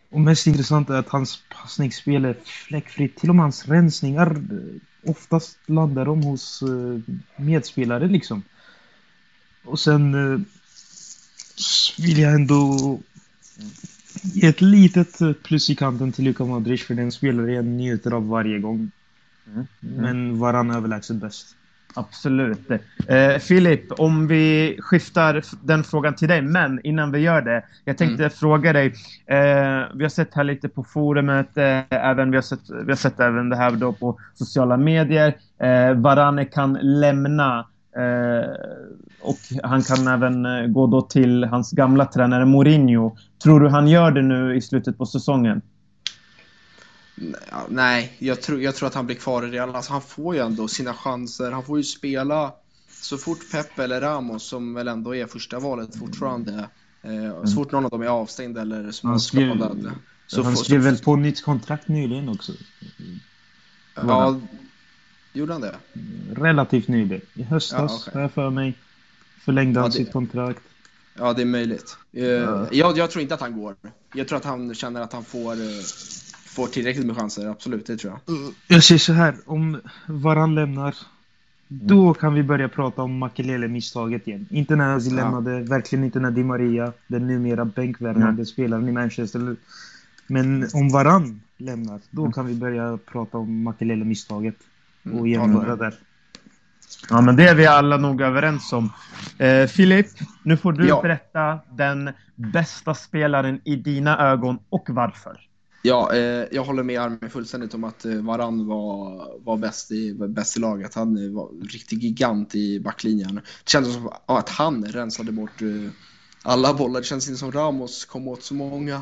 och 0.09 0.21
mest 0.21 0.47
intressant 0.47 0.89
är 0.89 0.95
att 0.95 1.09
hans 1.09 1.43
passningsspel 1.61 2.25
är 2.25 2.35
fläckfritt. 2.43 3.15
Till 3.15 3.29
och 3.29 3.35
med 3.35 3.43
hans 3.43 3.67
rensningar 3.67 4.41
oftast 5.03 5.59
landar 5.65 6.05
de 6.05 6.23
hos 6.23 6.63
uh, 6.63 6.99
medspelare 7.35 8.07
liksom. 8.07 8.43
Och 9.63 9.79
sen 9.79 10.15
uh, 10.15 10.41
vill 11.97 12.19
jag 12.19 12.33
ändå 12.33 12.99
ge 14.23 14.47
ett 14.47 14.61
litet 14.61 15.21
eh, 15.21 15.33
plus 15.33 15.69
i 15.69 15.75
kanten 15.75 16.11
till 16.11 16.25
Luka 16.25 16.45
Modric 16.45 16.83
för 16.83 16.95
den 16.95 17.11
spelare 17.11 17.53
jag 17.53 17.65
njuter 17.65 18.11
av 18.11 18.27
varje 18.27 18.59
gång. 18.59 18.91
Mm. 19.47 19.67
Mm. 19.83 19.95
Men 19.95 20.39
varann 20.39 20.71
överlägset 20.71 21.17
bäst. 21.17 21.55
Absolut. 21.95 22.71
Eh, 23.07 23.37
Filip, 23.39 23.99
om 23.99 24.27
vi 24.27 24.77
skiftar 24.81 25.41
den 25.63 25.83
frågan 25.83 26.15
till 26.15 26.27
dig, 26.27 26.41
men 26.41 26.85
innan 26.85 27.11
vi 27.11 27.19
gör 27.19 27.41
det. 27.41 27.63
Jag 27.85 27.97
tänkte 27.97 28.23
mm. 28.23 28.29
fråga 28.29 28.73
dig. 28.73 28.85
Eh, 29.25 29.83
vi 29.95 30.03
har 30.03 30.09
sett 30.09 30.33
här 30.33 30.43
lite 30.43 30.69
på 30.69 30.83
forumet, 30.83 31.57
eh, 31.57 31.83
även, 31.89 32.31
vi, 32.31 32.37
har 32.37 32.41
sett, 32.41 32.69
vi 32.85 32.91
har 32.91 32.95
sett 32.95 33.19
även 33.19 33.49
det 33.49 33.55
här 33.55 33.71
då 33.71 33.93
på 33.93 34.19
sociala 34.33 34.77
medier. 34.77 35.35
Eh, 35.59 35.93
Varane 35.93 36.45
kan 36.45 36.73
lämna 36.81 37.67
eh, 37.95 38.49
och 39.21 39.37
han 39.63 39.81
kan 39.81 40.07
även 40.07 40.45
eh, 40.45 40.67
gå 40.67 40.87
då 40.87 41.01
till 41.01 41.43
hans 41.43 41.71
gamla 41.71 42.05
tränare 42.05 42.45
Mourinho. 42.45 43.15
Tror 43.43 43.59
du 43.59 43.69
han 43.69 43.87
gör 43.87 44.11
det 44.11 44.21
nu 44.21 44.55
i 44.55 44.61
slutet 44.61 44.97
på 44.97 45.05
säsongen? 45.05 45.61
Nej, 47.69 48.15
jag 48.19 48.41
tror, 48.41 48.61
jag 48.61 48.75
tror 48.75 48.87
att 48.87 48.95
han 48.95 49.05
blir 49.05 49.15
kvar 49.15 49.47
i 49.47 49.49
Real. 49.49 49.75
Alltså, 49.75 49.91
han 49.91 50.01
får 50.01 50.35
ju 50.35 50.41
ändå 50.41 50.67
sina 50.67 50.93
chanser. 50.93 51.51
Han 51.51 51.63
får 51.63 51.77
ju 51.77 51.83
spela 51.83 52.53
så 53.01 53.17
fort 53.17 53.51
Pepe 53.51 53.83
eller 53.83 54.01
Ramos, 54.01 54.43
som 54.43 54.73
väl 54.73 54.87
ändå 54.87 55.15
är 55.15 55.27
första 55.27 55.59
valet 55.59 55.95
fortfarande, 55.95 56.69
eh, 57.01 57.43
så 57.45 57.55
fort 57.55 57.71
någon 57.71 57.85
av 57.85 57.91
dem 57.91 58.01
är 58.01 58.07
avstängd 58.07 58.57
eller 58.57 58.91
småskadad. 58.91 59.91
Så 60.27 60.43
han 60.43 60.57
skrev 60.57 60.81
väl 60.81 60.97
på 60.97 61.15
nytt 61.15 61.43
kontrakt 61.43 61.87
nyligen 61.87 62.29
också? 62.29 62.51
Ja, 63.95 64.39
gjorde 65.33 65.53
han 65.53 65.61
det? 65.61 65.75
Relativt 66.31 66.87
nyligen. 66.87 67.21
I 67.33 67.43
höstas, 67.43 67.91
ja, 67.91 67.95
okay. 67.95 68.13
har 68.13 68.21
jag 68.21 68.31
för 68.31 68.49
mig, 68.49 68.77
förlängde 69.45 69.79
han 69.79 69.85
ja, 69.85 69.97
det... 69.97 70.05
sitt 70.05 70.13
kontrakt. 70.13 70.61
Ja, 71.17 71.33
det 71.33 71.41
är 71.41 71.45
möjligt. 71.45 71.97
Uh, 72.17 72.23
ja. 72.23 72.67
jag, 72.71 72.97
jag, 72.97 73.11
tror 73.11 73.21
inte 73.21 73.33
att 73.33 73.41
han 73.41 73.61
går. 73.61 73.75
Jag 74.13 74.27
tror 74.27 74.37
att 74.37 74.45
han 74.45 74.75
känner 74.75 75.01
att 75.01 75.13
han 75.13 75.23
får 75.23 75.53
uh, 75.53 75.81
får 76.59 76.67
tillräckligt 76.67 77.05
med 77.05 77.17
chanser, 77.17 77.47
absolut, 77.47 77.85
det 77.85 77.97
tror 77.97 78.13
jag. 78.13 78.53
Jag 78.67 78.83
säger 78.83 78.99
så 78.99 79.13
här, 79.13 79.35
om 79.45 79.81
Varann 80.07 80.55
lämnar, 80.55 80.95
då 81.67 82.13
kan 82.13 82.33
vi 82.33 82.43
börja 82.43 82.69
prata 82.69 83.01
om 83.01 83.17
Makelele-misstaget 83.17 84.27
igen. 84.27 84.45
Inte 84.49 84.75
när 84.75 84.95
Özil 84.95 85.17
ja. 85.17 85.23
lämnade, 85.23 85.63
verkligen 85.63 86.05
inte 86.05 86.19
när 86.19 86.31
Di 86.31 86.43
Maria, 86.43 86.93
den 87.07 87.27
numera 87.27 87.65
bänkvärmande 87.65 88.29
mm. 88.29 88.45
spelaren 88.45 88.89
i 88.89 88.91
Manchester. 88.91 89.55
Men 90.27 90.67
om 90.73 90.89
Varann 90.89 91.41
lämnar, 91.57 91.99
då 92.11 92.21
mm. 92.21 92.33
kan 92.33 92.45
vi 92.45 92.53
börja 92.53 92.97
prata 93.11 93.37
om 93.37 93.63
Makelele-misstaget 93.63 94.55
och 95.03 95.09
mm. 95.09 95.27
jämföra 95.27 95.75
där. 95.75 95.93
Ja, 97.09 97.21
men 97.21 97.35
det 97.35 97.47
är 97.47 97.55
vi 97.55 97.65
alla 97.65 97.97
nog 97.97 98.21
överens 98.21 98.73
om. 98.73 98.91
Eh, 99.37 99.67
Filip, 99.67 100.07
nu 100.43 100.57
får 100.57 100.73
du 100.73 100.87
ja. 100.87 101.01
berätta 101.01 101.59
den 101.71 102.09
bästa 102.35 102.93
spelaren 102.93 103.61
i 103.63 103.75
dina 103.75 104.31
ögon 104.31 104.59
och 104.69 104.85
varför. 104.89 105.48
Ja, 105.81 106.13
eh, 106.13 106.45
jag 106.51 106.63
håller 106.63 106.83
med 106.83 107.01
Armin 107.01 107.29
fullständigt 107.29 107.73
om 107.73 107.83
att 107.83 108.05
eh, 108.05 108.13
Varann 108.13 108.67
var, 108.67 109.27
var 109.43 109.57
bäst, 109.57 109.91
i, 109.91 110.13
bäst 110.13 110.57
i 110.57 110.59
laget. 110.59 110.93
Han 110.95 111.25
eh, 111.25 111.31
var 111.31 111.49
en 111.61 111.67
riktig 111.67 112.03
gigant 112.03 112.55
i 112.55 112.79
backlinjen. 112.79 113.35
Det 113.35 113.69
kändes 113.69 113.93
som 113.93 114.09
att 114.25 114.49
han 114.49 114.85
rensade 114.85 115.31
bort 115.31 115.61
eh, 115.61 115.91
alla 116.43 116.73
bollar. 116.73 116.99
Det 116.99 117.05
känns 117.05 117.27
inte 117.27 117.39
som 117.39 117.51
Ramos 117.51 118.05
kom 118.05 118.27
åt 118.27 118.43
så 118.43 118.53
många. 118.53 119.01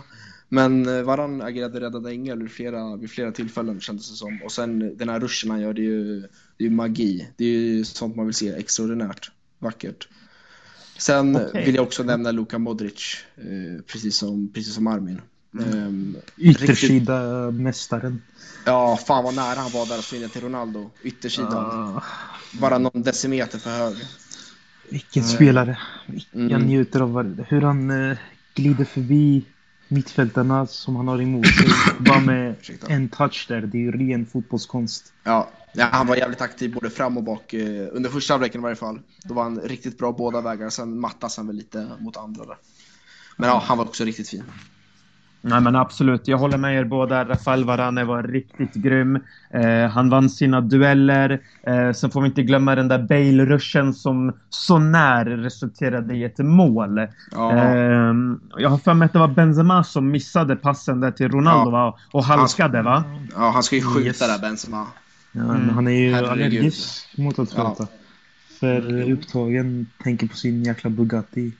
Men 0.49 1.05
Varann 1.05 1.41
agerade 1.41 1.79
räddade 1.79 2.09
ängel 2.09 2.41
vid 2.41 2.51
flera, 2.51 2.95
vid 2.95 3.09
flera 3.09 3.31
tillfällen 3.31 3.81
kändes 3.81 4.09
det 4.09 4.15
som. 4.15 4.39
Och 4.45 4.51
sen 4.51 4.97
den 4.97 5.09
här 5.09 5.19
ruschen 5.19 5.51
han 5.51 5.61
gör, 5.61 5.73
det 5.73 5.81
är 5.81 5.83
ju, 5.83 6.19
det 6.57 6.63
är 6.63 6.67
ju 6.67 6.69
magi. 6.69 7.29
Det 7.37 7.45
är 7.45 7.49
ju 7.49 7.85
sånt 7.85 8.15
man 8.15 8.25
vill 8.25 8.35
se, 8.35 8.49
extraordinärt 8.49 9.31
vackert. 9.59 10.07
Sen 10.97 11.35
Okej. 11.35 11.65
vill 11.65 11.75
jag 11.75 11.83
också 11.83 12.03
nämna 12.03 12.31
Luka 12.31 12.57
Modric, 12.57 13.17
eh, 13.35 13.81
precis, 13.85 14.17
som, 14.17 14.53
precis 14.53 14.73
som 14.73 14.87
Armin. 14.87 15.21
Ehm, 15.59 16.15
Yttersida 16.37 17.51
mästaren. 17.51 18.21
Ja, 18.65 18.97
fan 19.07 19.23
vad 19.23 19.35
nära 19.35 19.59
han 19.59 19.71
var 19.71 19.85
där 19.85 19.97
att 19.99 20.05
springa 20.05 20.27
till 20.27 20.41
Ronaldo. 20.41 20.89
Yttersidan. 21.03 21.53
Ah, 21.95 22.03
Bara 22.61 22.77
någon 22.77 23.03
decimeter 23.03 23.59
för 23.59 23.69
hög. 23.69 23.95
vilken 24.89 25.23
Nej. 25.23 25.31
spelare. 25.35 25.77
Jag 26.31 26.51
Mm. 26.51 26.61
njuter 26.61 26.99
av 27.01 27.43
hur 27.47 27.61
han 27.61 28.09
eh, 28.11 28.17
glider 28.53 28.85
förbi 28.85 29.45
mittfältarna 29.87 30.67
som 30.67 30.95
han 30.95 31.07
har 31.07 31.21
emot 31.21 31.47
sig. 31.47 31.67
Bara 31.99 32.19
med 32.19 32.55
Ursäkta. 32.59 32.87
en 32.87 33.09
touch 33.09 33.45
där. 33.47 33.61
Det 33.61 33.77
är 33.77 33.81
ju 33.81 33.91
ren 33.91 34.25
fotbollskonst. 34.25 35.13
Ja, 35.23 35.49
ja, 35.73 35.89
han 35.91 36.07
var 36.07 36.15
jävligt 36.15 36.41
aktiv 36.41 36.73
både 36.73 36.89
fram 36.89 37.17
och 37.17 37.23
bak. 37.23 37.53
eh, 37.53 37.87
Under 37.91 38.09
första 38.09 38.33
halvleken 38.33 38.61
i 38.61 38.63
varje 38.63 38.75
fall. 38.75 38.99
Då 39.23 39.33
var 39.33 39.43
han 39.43 39.59
riktigt 39.59 39.97
bra 39.97 40.11
båda 40.11 40.41
vägar. 40.41 40.69
Sen 40.69 40.99
mattas 40.99 41.37
han 41.37 41.47
väl 41.47 41.55
lite 41.55 41.87
mot 41.99 42.17
andra 42.17 42.45
där. 42.45 42.57
Men 43.37 43.49
ja, 43.49 43.63
han 43.65 43.77
var 43.77 43.85
också 43.85 44.03
riktigt 44.03 44.29
fin. 44.29 44.43
Nej 45.49 45.61
men 45.61 45.75
absolut, 45.75 46.27
jag 46.27 46.37
håller 46.37 46.57
med 46.57 46.75
er 46.79 46.83
båda. 46.83 47.25
Rafael 47.25 47.63
Varane 47.65 48.03
var 48.03 48.23
riktigt 48.23 48.73
grym. 48.73 49.19
Eh, 49.53 49.89
han 49.89 50.09
vann 50.09 50.29
sina 50.29 50.61
dueller. 50.61 51.39
Eh, 51.67 51.91
sen 51.91 52.09
får 52.11 52.21
vi 52.21 52.27
inte 52.27 52.43
glömma 52.43 52.75
den 52.75 52.87
där 52.87 52.99
Bale-ruschen 52.99 53.93
som 53.93 54.33
så 54.49 54.79
när 54.79 55.25
resulterade 55.25 56.15
i 56.15 56.23
ett 56.23 56.37
mål. 56.39 57.07
Ja, 57.31 57.51
Eh, 57.53 58.13
jag 58.57 58.69
har 58.69 58.77
för 58.77 58.93
mig 58.93 59.05
att 59.05 59.13
det 59.13 59.19
var 59.19 59.27
Benzema 59.27 59.83
som 59.83 60.11
missade 60.11 60.55
passen 60.55 60.99
där 60.99 61.11
till 61.11 61.29
Ronaldo 61.29 61.67
Ja. 61.71 61.85
va? 61.85 61.97
Och 62.11 62.23
halkade 62.23 62.81
va? 62.81 63.03
ja 63.35 63.49
han 63.51 63.63
ska 63.63 63.75
ju 63.75 63.81
skjuta 63.81 64.07
Yes. 64.07 64.19
där 64.19 64.39
Benzema. 64.41 64.85
Ja, 65.31 65.41
Mm. 65.41 65.55
men 65.61 65.69
han 65.69 65.87
är 65.87 65.91
ju 65.91 66.13
allergisk 66.15 67.17
mot 67.17 67.39
att 67.39 67.53
Ja. 67.57 67.69
skjuta. 67.69 67.91
För 68.59 69.11
upptagen 69.11 69.87
tänker 70.03 70.27
på 70.27 70.35
sin 70.35 70.63
jäkla 70.63 70.89
Bugatti. 70.89 71.51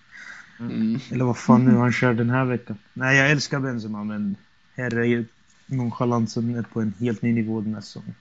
Mm. 0.60 1.00
Eller 1.12 1.26
vad 1.26 1.38
fan 1.38 1.66
nu 1.66 1.72
han 1.72 1.92
kör 1.92 2.14
den 2.14 2.30
här 2.30 2.46
veckan. 2.46 2.78
Nej, 2.94 3.18
jag 3.18 3.32
älskar 3.32 3.60
Benzema, 3.60 4.04
men 4.04 4.36
här 4.76 4.98
är 4.98 5.04
ju 5.04 5.26
nonchalansen 5.66 6.66
på 6.74 6.82
en 6.82 6.94
helt 7.00 7.22
ny 7.22 7.34
nivå 7.34 7.62
den 7.62 7.74
här 7.74 7.82
säsongen. 7.82 8.16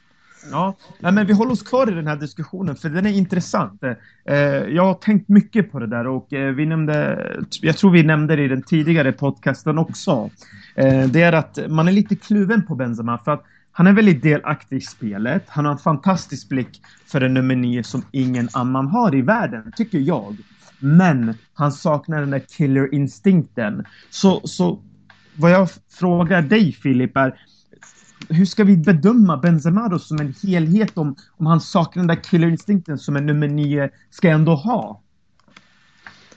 Ja, 0.51 0.77
nej, 1.01 1.13
men 1.13 1.27
vi 1.27 1.33
håller 1.33 1.53
oss 1.53 1.63
kvar 1.63 1.91
i 1.91 1.95
den 1.95 2.07
här 2.07 2.17
diskussionen 2.17 2.77
för 2.77 2.89
den 2.89 3.07
är 3.07 3.11
intressant. 3.11 3.83
Eh, 4.25 4.37
jag 4.47 4.85
har 4.85 4.95
tänkt 4.95 5.29
mycket 5.29 5.73
på 5.73 5.79
det 5.79 5.87
där 5.87 6.07
och 6.07 6.33
eh, 6.33 6.55
vi 6.55 6.67
nämnde, 6.67 7.37
jag 7.61 7.77
tror 7.77 7.91
vi 7.91 8.03
nämnde 8.03 8.37
det 8.37 8.43
i 8.43 8.49
den 8.49 8.63
tidigare 8.63 9.13
podcasten 9.13 9.79
också. 9.79 10.31
Eh, 10.75 11.07
det 11.07 11.23
är 11.23 11.33
att 11.33 11.59
man 11.69 11.89
är 11.89 11.93
lite 11.93 12.17
kluven 12.17 12.67
på 12.67 12.75
Benzema 12.75 13.19
för 13.19 13.33
att 13.33 13.45
han 13.73 13.87
är 13.87 13.93
väldigt 13.93 14.23
delaktig 14.23 14.77
i 14.77 14.81
spelet. 14.81 15.45
Han 15.47 15.65
har 15.65 15.73
en 15.73 15.79
fantastisk 15.79 16.49
blick 16.49 16.81
för 17.07 17.21
en 17.21 17.35
nummer 17.35 17.57
nio 17.57 17.85
som 17.85 18.03
ingen 18.11 18.49
annan 18.53 18.87
har 18.87 19.15
i 19.15 19.23
världen, 19.23 19.73
tycker 19.77 19.99
jag. 19.99 20.37
Men 20.79 21.35
han 21.55 21.73
saknar 21.73 22.21
den 22.21 22.31
där 22.31 22.45
killer-instinkten. 22.49 23.85
Så, 24.11 24.41
så 24.45 24.83
vad 25.37 25.51
jag 25.51 25.69
frågar 25.89 26.43
dig 26.43 26.73
Filip 26.73 27.17
är, 27.17 27.41
hur 28.29 28.45
ska 28.45 28.65
vi 28.65 28.77
bedöma 28.77 29.37
Benzema 29.37 29.89
då 29.89 29.99
som 29.99 30.21
en 30.21 30.35
helhet 30.43 30.99
om, 30.99 31.17
om 31.29 31.47
han 31.47 31.61
saknar 31.61 32.01
den 32.01 32.17
där 32.17 32.23
killerinstinkten 32.25 32.99
som 32.99 33.17
en 33.17 33.27
nummer 33.27 33.49
nio 33.49 33.91
ska 34.11 34.29
ändå 34.29 34.55
ha? 34.55 35.03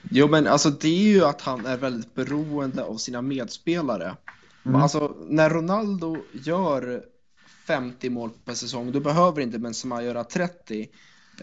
Jo, 0.10 0.28
men 0.28 0.48
alltså 0.48 0.70
det 0.70 0.88
är 0.88 1.14
ju 1.14 1.26
att 1.26 1.42
han 1.42 1.66
är 1.66 1.78
väldigt 1.78 2.16
beroende 2.16 2.84
av 2.84 2.96
sina 2.96 3.22
medspelare. 3.22 4.16
Mm. 4.66 4.82
Alltså, 4.82 5.16
när 5.28 5.50
Ronaldo 5.50 6.18
gör 6.44 7.04
50 7.68 8.10
mål 8.10 8.30
per 8.46 8.54
säsong, 8.54 8.92
då 8.92 9.00
behöver 9.00 9.42
inte 9.42 9.60
Benzema 9.60 10.04
göra 10.04 10.24
30. 10.24 10.88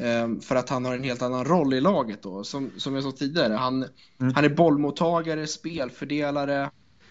Ehm, 0.01 0.41
för 0.41 0.57
att 0.57 0.69
han 0.69 0.85
har 0.85 0.95
en 0.95 1.03
helt 1.05 1.23
annan 1.23 1.45
roll 1.45 1.75
i 1.75 1.81
laget 1.81 2.23
då. 2.23 2.45
Som, 2.45 2.71
som 2.77 2.95
jag 2.95 3.05
sa 3.05 3.13
tidigare, 3.13 3.55
han, 3.55 3.85
Mm. 4.21 4.35
han 4.35 4.45
är 4.45 4.49
bollmottagare, 4.49 5.47
spelfördelare. 5.47 6.71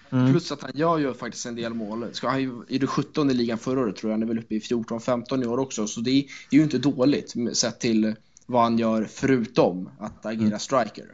Mm. 0.10 0.32
Plus 0.32 0.52
att 0.52 0.62
han 0.62 0.72
gör 0.74 0.98
ju 0.98 1.14
faktiskt 1.14 1.46
en 1.46 1.56
del 1.56 1.74
mål. 1.74 2.06
Ska 2.12 2.30
han 2.30 2.42
ju, 2.42 2.52
är 2.70 2.80
du 2.80 2.88
17 2.88 3.30
i 3.30 3.34
ligan 3.34 3.58
förra 3.58 3.80
året 3.80 3.96
tror 3.96 4.12
jag, 4.12 4.18
han 4.18 4.24
är 4.24 4.28
väl 4.28 4.40
uppe 4.40 4.56
i 4.56 4.60
14-15 4.60 5.44
i 5.44 5.48
år 5.48 5.58
också. 5.58 5.88
Så 5.88 6.02
det 6.02 6.12
är, 6.12 6.24
är 6.52 6.58
ju 6.58 6.64
inte 6.64 6.78
dåligt 6.78 7.34
sett 7.54 7.80
till 7.80 8.16
vad 8.46 8.64
han 8.64 8.78
gör 8.78 9.04
förutom 9.12 9.90
att 10.00 10.26
agera 10.26 10.48
Mm. 10.48 10.60
striker. 10.60 11.06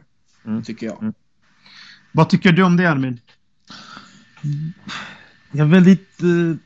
Mm. 0.46 0.62
Tycker 0.62 0.86
jag. 0.86 1.02
Mm. 1.02 1.14
Vad 2.12 2.28
tycker 2.28 2.52
du 2.52 2.62
om 2.62 2.76
det 2.76 2.90
Armin? 2.90 3.20
Jag 5.52 5.66
är 5.66 5.70
väldigt 5.70 6.22
uh, 6.22 6.56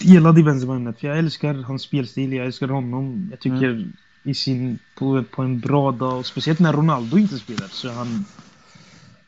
delad 0.00 0.38
i 0.38 0.42
Benzema-ämnet, 0.42 1.00
för 1.00 1.08
jag 1.08 1.18
älskar 1.18 1.54
hans 1.54 1.82
spelstil, 1.82 2.32
jag 2.32 2.46
älskar 2.46 2.68
honom. 2.68 3.28
Jag 3.30 3.40
tycker 3.40 3.92
i 4.22 4.34
sin, 4.34 4.78
på, 4.94 5.24
på 5.24 5.42
en 5.42 5.60
bra 5.60 5.92
dag, 5.92 6.18
och 6.18 6.26
speciellt 6.26 6.58
när 6.58 6.72
Ronaldo 6.72 7.18
inte 7.18 7.38
spelar, 7.38 7.68
så 7.68 7.88
är 7.88 7.92
han 7.92 8.24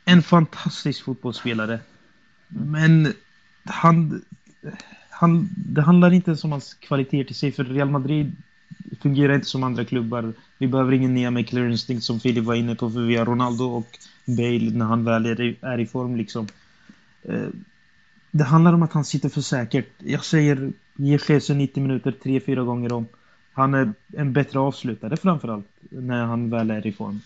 en 0.04 0.22
fantastisk 0.22 1.04
fotbollsspelare. 1.04 1.80
Men 2.48 3.12
han, 3.64 4.22
han, 5.10 5.48
det 5.56 5.82
handlar 5.82 6.12
inte 6.12 6.30
ens 6.30 6.44
om 6.44 6.52
hans 6.52 6.74
kvaliteter 6.74 7.24
till 7.24 7.36
sig, 7.36 7.52
för 7.52 7.64
Real 7.64 7.90
Madrid 7.90 8.36
fungerar 9.02 9.34
inte 9.34 9.46
som 9.46 9.62
andra 9.62 9.84
klubbar. 9.84 10.32
Vi 10.58 10.68
behöver 10.68 10.92
ingen 10.92 11.14
nya 11.14 11.30
med 11.30 11.48
clear 11.48 11.68
instinct 11.68 12.04
som 12.04 12.20
Filip 12.20 12.44
var 12.44 12.54
inne 12.54 12.74
på, 12.74 12.90
för 12.90 13.00
vi 13.00 13.16
har 13.16 13.26
Ronaldo 13.26 13.64
och 13.64 13.98
Bale 14.26 14.70
när 14.70 14.84
han 14.84 15.04
väl 15.04 15.26
är 15.26 15.40
i, 15.40 15.56
är 15.60 15.80
i 15.80 15.86
form 15.86 16.16
liksom. 16.16 16.46
Eh, 17.22 17.48
det 18.30 18.44
handlar 18.44 18.72
om 18.72 18.82
att 18.82 18.92
han 18.92 19.04
sitter 19.04 19.28
för 19.28 19.40
säkert. 19.40 19.88
Jag 19.98 20.24
säger 20.24 20.72
ge 20.96 21.18
Chelsea 21.18 21.56
90 21.56 21.82
minuter 21.82 22.12
tre, 22.12 22.40
fyra 22.40 22.62
gånger 22.62 22.92
om. 22.92 23.06
Han 23.52 23.74
är 23.74 23.92
en 24.16 24.32
bättre 24.32 24.58
avslutare 24.58 25.16
framförallt 25.16 25.66
när 25.90 26.24
han 26.24 26.50
väl 26.50 26.70
är 26.70 26.86
i 26.86 26.92
form. 26.92 27.20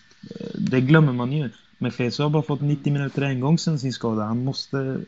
Det 0.57 0.81
glömmer 0.81 1.13
man 1.13 1.31
ju. 1.31 1.49
Men 1.77 1.91
Jesus 1.97 2.19
har 2.19 2.29
bara 2.29 2.43
fått 2.43 2.61
90 2.61 2.93
minuter 2.93 3.21
en 3.21 3.39
gång 3.39 3.57
sedan 3.57 3.79
sin 3.79 3.93
skada. 3.93 4.23
Han 4.23 4.43
måste 4.43 4.99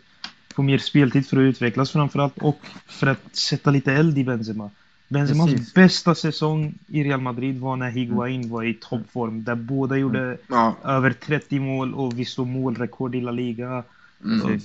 få 0.54 0.62
mer 0.62 0.78
speltid 0.78 1.28
för 1.28 1.38
att 1.38 1.42
utvecklas 1.42 1.92
framförallt 1.92 2.38
och 2.38 2.60
för 2.88 3.08
att 3.08 3.36
sätta 3.36 3.72
lite 3.72 3.94
eld 3.94 4.18
i 4.18 4.24
Benzema. 4.24 4.70
Benzemas 5.08 5.52
Precis. 5.52 5.74
bästa 5.74 6.16
säng 6.16 6.78
i 6.88 7.04
Real 7.04 7.22
Madrid 7.22 7.60
var 7.60 7.76
när 7.76 7.90
Higuain 7.90 8.50
var 8.50 8.64
i 8.64 8.74
toppform. 8.74 9.44
Där 9.44 9.56
båda 9.56 9.98
gjorde 9.98 10.38
Ja. 10.48 10.76
över 10.84 11.12
30 11.12 11.60
mål 11.60 11.94
och 11.94 12.20
vi 12.20 12.26
slog 12.26 12.48
målrekord 12.48 13.16
i 13.16 13.22
La 13.22 13.32
Liga. 13.32 13.84
Mm. 14.26 14.60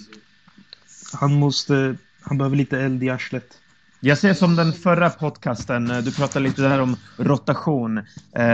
Han 1.13 1.35
måste... 1.35 1.97
Han 2.21 2.39
behöver 2.39 2.57
lite 2.57 2.81
eld 2.81 3.03
i 3.03 3.11
arslet. 3.11 3.59
Jag 4.07 4.19
ser 4.19 4.35
som 4.35 4.57
den 4.57 4.73
förra 4.73 5.11
podcasten, 5.11 5.91
eh, 5.91 5.99
du 5.99 6.13
pratade 6.13 6.45
lite 6.45 6.63
där 6.63 6.81
om 6.81 6.97
rotation. 7.17 7.99
Eh, 8.33 8.45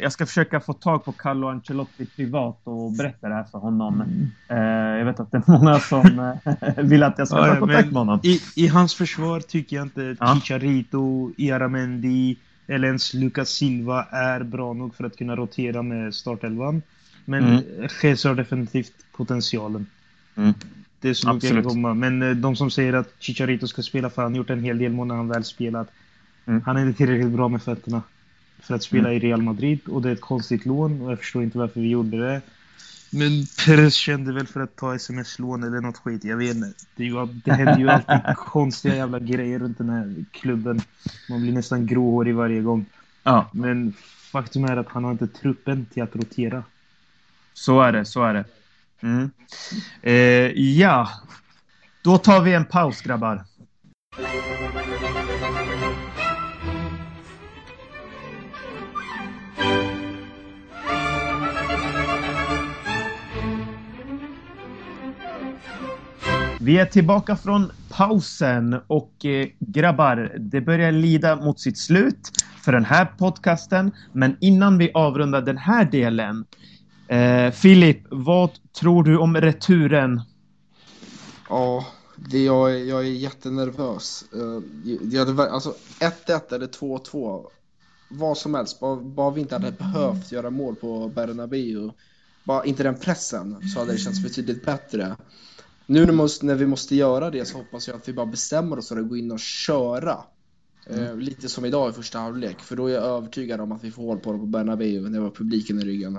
jag 0.00 0.12
ska 0.12 0.26
försöka 0.26 0.60
få 0.60 0.72
tag 0.72 1.04
på 1.04 1.12
Carlo 1.12 1.48
Ancelotti 1.48 2.06
privat 2.06 2.60
och 2.64 2.92
berätta 2.92 3.28
det 3.28 3.34
här 3.34 3.44
för 3.44 3.58
honom. 3.58 4.04
Eh, 4.48 4.58
jag 4.58 5.04
vet 5.04 5.20
att 5.20 5.30
det 5.30 5.36
är 5.36 5.50
många 5.50 5.80
som 5.80 6.34
eh, 6.44 6.74
vill 6.84 7.02
att 7.02 7.18
jag 7.18 7.28
ska 7.28 7.36
ta 7.36 7.46
ja, 7.46 7.56
kontakt 7.56 7.86
med 7.86 7.94
honom. 7.94 8.20
I, 8.22 8.40
I 8.56 8.66
hans 8.66 8.94
försvar 8.94 9.40
tycker 9.40 9.76
jag 9.76 9.86
inte 9.86 10.16
Ja. 10.20 10.34
Chicharito, 10.34 11.32
Iaramendi 11.36 12.36
eller 12.66 12.88
ens 12.88 13.14
Lucas 13.14 13.48
Silva 13.48 14.04
är 14.04 14.42
bra 14.42 14.72
nog 14.72 14.94
för 14.94 15.04
att 15.04 15.16
kunna 15.16 15.36
rotera 15.36 15.82
med 15.82 16.14
startelvan. 16.14 16.82
Men 17.24 17.44
Mm. 17.44 17.62
Jesus 18.02 18.24
har 18.24 18.34
definitivt 18.34 18.92
potentialen. 19.16 19.86
Mm. 20.36 20.54
Det 21.02 21.08
är 21.08 21.14
så 21.14 21.28
långt 21.28 21.42
jag 21.42 21.52
kan 21.52 21.64
komma. 21.64 21.94
Men 21.94 22.22
eh, 22.22 22.30
de 22.30 22.56
som 22.56 22.70
säger 22.70 22.92
att 22.92 23.14
Chicharito 23.18 23.66
ska 23.66 23.82
spela 23.82 24.10
för 24.10 24.22
han 24.22 24.32
har 24.32 24.36
gjort 24.36 24.50
en 24.50 24.64
hel 24.64 24.78
del 24.78 24.92
mål 24.92 25.06
när 25.06 25.14
han 25.14 25.28
väl 25.28 25.44
spelat. 25.44 25.88
Mm. 26.46 26.62
Han 26.66 26.76
är 26.76 26.86
inte 26.86 26.96
tillräckligt 26.96 27.32
bra 27.32 27.48
med 27.48 27.62
fötterna 27.62 28.02
för 28.60 28.74
att 28.74 28.82
spela 28.82 29.12
i 29.12 29.18
Real 29.18 29.42
Madrid 29.42 29.80
och 29.88 30.02
det 30.02 30.08
är 30.08 30.12
ett 30.12 30.20
konstigt 30.20 30.66
lån 30.66 31.02
och 31.02 31.12
jag 31.12 31.18
förstår 31.18 31.42
inte 31.42 31.58
varför 31.58 31.80
vi 31.80 31.88
gjorde 31.88 32.18
det. 32.18 32.40
Men 33.10 33.46
Perez 33.66 33.94
kände 33.94 34.32
väl 34.32 34.46
för 34.46 34.60
att 34.60 34.76
ta 34.76 34.94
sms-lån 34.94 35.62
eller 35.62 35.80
något 35.80 35.96
skit, 35.96 36.24
jag 36.24 36.36
vet 36.36 36.56
inte. 36.56 36.72
Det, 36.96 37.04
ju, 37.04 37.26
det 37.44 37.52
händer 37.52 37.78
ju 37.78 37.88
alltid 37.88 38.20
konstiga 38.36 38.96
jävla 38.96 39.18
grejer 39.18 39.58
runt 39.58 39.78
den 39.78 39.88
här 39.88 40.14
klubben. 40.30 40.80
Man 41.30 41.42
blir 41.42 41.52
nästan 41.52 41.86
gråhårig 41.86 42.34
varje 42.34 42.60
gång. 42.60 42.86
Ja, 43.22 43.50
Men 43.52 43.94
faktum 44.32 44.64
är 44.64 44.76
att 44.76 44.88
han 44.88 45.04
har 45.04 45.12
inte 45.12 45.26
truppen 45.26 45.86
till 45.92 46.02
att 46.02 46.16
rotera. 46.16 46.64
så 47.54 47.80
är 47.80 47.92
det, 47.92 48.04
så 48.04 48.24
är 48.24 48.34
det. 48.34 48.44
Mm. 49.02 49.30
Eh, 50.02 50.14
ja, 50.78 51.08
då 52.02 52.18
tar 52.18 52.40
vi 52.40 52.54
en 52.54 52.64
paus 52.64 53.02
grabbar. 53.02 53.44
Vi 66.60 66.78
är 66.78 66.86
tillbaka 66.86 67.36
från 67.36 67.72
pausen 67.90 68.80
och 68.86 69.24
eh, 69.24 69.48
grabbar, 69.58 70.32
det 70.38 70.60
börjar 70.60 70.92
lida 70.92 71.36
mot 71.36 71.60
sitt 71.60 71.78
slut 71.78 72.30
för 72.64 72.72
den 72.72 72.84
här 72.84 73.04
podcasten. 73.04 73.92
Men 74.12 74.36
innan 74.40 74.78
vi 74.78 74.90
avrundar 74.94 75.42
den 75.42 75.58
här 75.58 75.84
delen, 75.84 76.44
eh, 77.12 77.50
Filip, 77.52 78.02
vad 78.10 78.50
tror 78.80 79.04
du 79.04 79.18
om 79.18 79.36
returen? 79.36 80.20
Ja, 81.48 81.86
det, 82.16 82.44
jag, 82.44 82.74
är- 82.74 82.84
jag 82.84 83.00
är 83.00 83.10
jättenervös. 83.10 84.24
Uh, 84.36 84.60
jag 85.12 85.26
hade, 85.26 85.50
alltså 85.50 85.74
1-1 86.00 86.54
eller 86.54 86.66
2-2, 86.66 87.46
vad 88.08 88.38
som 88.38 88.54
helst, 88.54 88.80
bara, 88.80 88.96
bara 88.96 89.30
vi 89.30 89.40
inte 89.40 89.54
hade 89.54 89.72
behövt 89.72 90.32
göra 90.32 90.50
mål 90.50 90.76
på 90.76 91.08
Bernabéu, 91.08 91.90
bara 92.44 92.64
inte 92.64 92.82
den 92.82 92.94
pressen, 92.94 93.68
så 93.68 93.78
hade 93.80 93.92
det 93.92 93.98
känts 93.98 94.22
betydligt 94.22 94.64
bättre. 94.64 95.16
Nu 95.86 96.06
när, 96.06 96.54
vi 96.54 96.66
måste 96.66 96.96
göra 96.96 97.30
det 97.30 97.44
så 97.44 97.58
hoppas 97.58 97.88
jag 97.88 97.96
att 97.96 98.08
vi 98.08 98.12
bara 98.12 98.26
bestämmer 98.26 98.78
oss 98.78 98.88
för 98.88 98.96
att 98.96 99.08
gå 99.08 99.16
in 99.16 99.32
och 99.32 99.40
köra. 99.40 100.18
Eh, 100.86 101.16
lite 101.16 101.48
som 101.48 101.64
idag 101.64 101.90
i 101.90 101.92
första 101.92 102.18
halvlek, 102.18 102.60
för 102.60 102.76
då 102.76 102.86
är 102.86 102.94
jag 102.94 103.04
övertygad 103.04 103.60
om 103.60 103.72
att 103.72 103.84
vi 103.84 103.90
får 103.90 104.02
hål 104.02 104.18
på 104.18 104.32
dem 104.32 104.40
på 104.40 104.46
Bernabéu 104.46 105.00
när 105.00 105.18
vi 105.18 105.24
har 105.24 105.30
publiken 105.30 105.80
i 105.80 105.84
ryggen. 105.84 106.18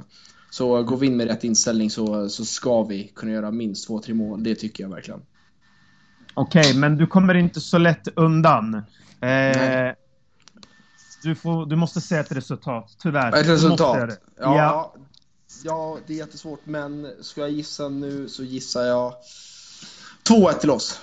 Så 0.53 0.83
går 0.83 0.97
vi 0.97 1.07
in 1.07 1.17
med 1.17 1.27
rätt 1.27 1.43
inställning 1.43 1.89
så, 1.89 2.29
så 2.29 2.45
ska 2.45 2.83
vi 2.83 3.11
kunna 3.15 3.31
göra 3.31 3.51
minst 3.51 3.87
två, 3.87 3.99
tre 3.99 4.13
mål, 4.13 4.43
det 4.43 4.55
tycker 4.55 4.83
jag 4.83 4.89
verkligen. 4.89 5.21
Okej, 6.33 6.77
men 6.77 6.97
du 6.97 7.07
kommer 7.07 7.33
inte 7.35 7.61
så 7.61 7.77
lätt 7.77 8.07
undan. 8.15 8.75
Eh, 9.21 9.93
du, 11.23 11.35
får, 11.35 11.65
du 11.65 11.75
måste 11.75 12.01
säga 12.01 12.21
ett 12.21 12.31
resultat, 12.31 12.95
tyvärr. 12.99 13.39
Ett 13.39 13.47
resultat? 13.47 14.19
Ja, 14.39 14.57
Ja. 14.57 14.93
ja. 15.63 15.97
det 16.07 16.13
är 16.13 16.17
jättesvårt, 16.17 16.61
men 16.63 17.07
ska 17.21 17.41
jag 17.41 17.51
gissa 17.51 17.89
nu 17.89 18.29
så 18.29 18.43
gissar 18.43 18.83
jag 18.83 19.13
2-1 20.29 20.53
till 20.53 20.71
oss. 20.71 21.01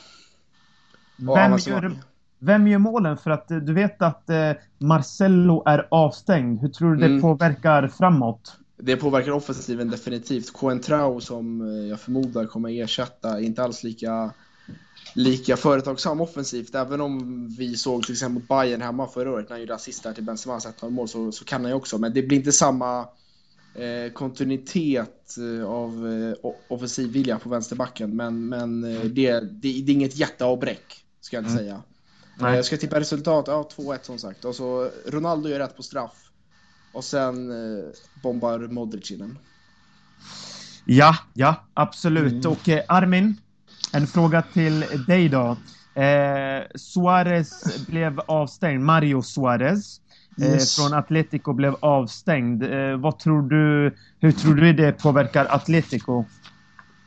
Och 1.29 1.37
Vem 1.37 1.59
gör, 1.59 1.97
vem 2.39 2.69
gör 2.69 2.79
målen? 2.79 3.17
För 3.17 3.31
att 3.31 3.51
eh, 3.51 3.57
du 3.57 3.75
vet 3.75 4.03
att 4.03 4.31
eh, 4.31 4.53
Marcello 4.79 5.63
är 5.67 5.89
avstängd. 5.91 6.61
Hur 6.61 6.69
tror 6.69 6.95
du 6.95 7.01
det 7.01 7.07
Mm. 7.07 7.23
påverkar 7.23 7.89
framåt? 7.89 8.57
Det 8.83 8.97
påverkar 8.97 9.33
offensiven 9.33 9.91
definitivt. 9.91 10.53
Coentrao 10.53 11.21
som 11.21 11.61
eh, 11.61 11.89
jag 11.89 12.01
förmodar 12.01 12.47
kommer 12.47 12.83
ersätta 12.83 13.31
är 13.39 13.41
inte 13.43 13.63
alls 13.63 13.83
lika, 13.83 14.33
lika 15.15 15.57
företagsam 15.57 16.21
offensivt. 16.21 16.75
Även 16.75 17.01
om 17.01 17.49
vi 17.59 17.77
såg 17.77 18.03
till 18.03 18.13
exempel 18.13 18.35
mot 18.35 18.49
Bayern 18.49 18.81
hemma 18.83 19.09
förra 19.09 19.31
året 19.33 19.49
när 19.49 19.55
han 19.55 19.61
gjorde 19.61 19.75
assist 19.75 20.03
där 20.03 20.13
till 20.13 20.25
Benzemas 20.25 20.67
1 20.67 20.83
mål 20.83 21.09
så, 21.09 21.33
så 21.33 21.45
kan 21.45 21.61
han 21.61 21.71
ju 21.71 21.77
också. 21.77 21.99
Men 21.99 22.15
det 22.15 22.23
blir 22.23 22.39
inte 22.39 22.53
samma 22.53 23.09
eh, 23.75 24.13
kontinuitet 24.13 25.37
eh, 25.39 25.67
av 25.71 26.09
eh, 26.09 26.51
offensiv 26.69 27.13
vilja 27.13 27.39
på 27.39 27.49
vänsterbacken. 27.49 28.17
Men, 28.17 28.49
men 28.49 28.85
eh, 28.85 29.01
det, 29.05 29.33
det, 29.41 29.41
det 29.61 29.69
är 29.69 29.91
inget 29.91 30.17
jätteavbräck 30.17 31.05
ska 31.21 31.37
jag 31.37 31.43
inte 31.45 31.53
Mm. 31.53 31.65
säga. 31.65 31.83
Nej. 32.39 32.57
Jag 32.57 32.65
ska 32.65 32.77
tippa 32.77 33.01
resultat, 33.01 33.45
ja 33.49 33.69
2-1 33.77 33.99
som 34.03 34.19
sagt. 34.19 34.45
Och 34.45 34.55
så 34.55 34.91
Ronaldo 35.07 35.49
gör 35.49 35.59
rätt 35.59 35.77
på 35.77 35.83
straff. 35.83 36.30
Och 36.93 37.05
sen 37.05 37.51
eh, 37.51 37.85
bombar 38.23 38.59
Modric 38.59 39.11
in 39.11 39.19
den. 39.19 39.39
Ja, 40.85 41.17
ja, 41.35 41.65
absolut. 41.75 42.33
Mm. 42.45 42.53
Och 42.53 42.69
eh, 42.69 42.83
Armin, 42.89 43.37
en 43.93 44.07
fråga 44.07 44.43
till 44.43 44.81
dig 45.07 45.29
då. 45.29 45.57
Eh, 46.01 46.63
Suarez 46.75 47.87
blev 47.87 48.21
avstängd, 48.21 48.85
Mario 48.85 49.23
Suarez. 49.23 50.01
Eh, 50.41 50.45
Yes. 50.53 50.77
från 50.77 50.95
Atletico 50.95 51.53
blev 51.53 51.77
avstängd. 51.81 52.63
Eh, 52.63 52.97
vad 52.97 53.19
tror 53.19 53.43
du, 53.43 53.97
hur 54.19 54.33
tror 54.33 54.55
du 54.55 54.73
det 54.73 54.93
påverkar 54.93 55.47
Atletico? 55.51 56.25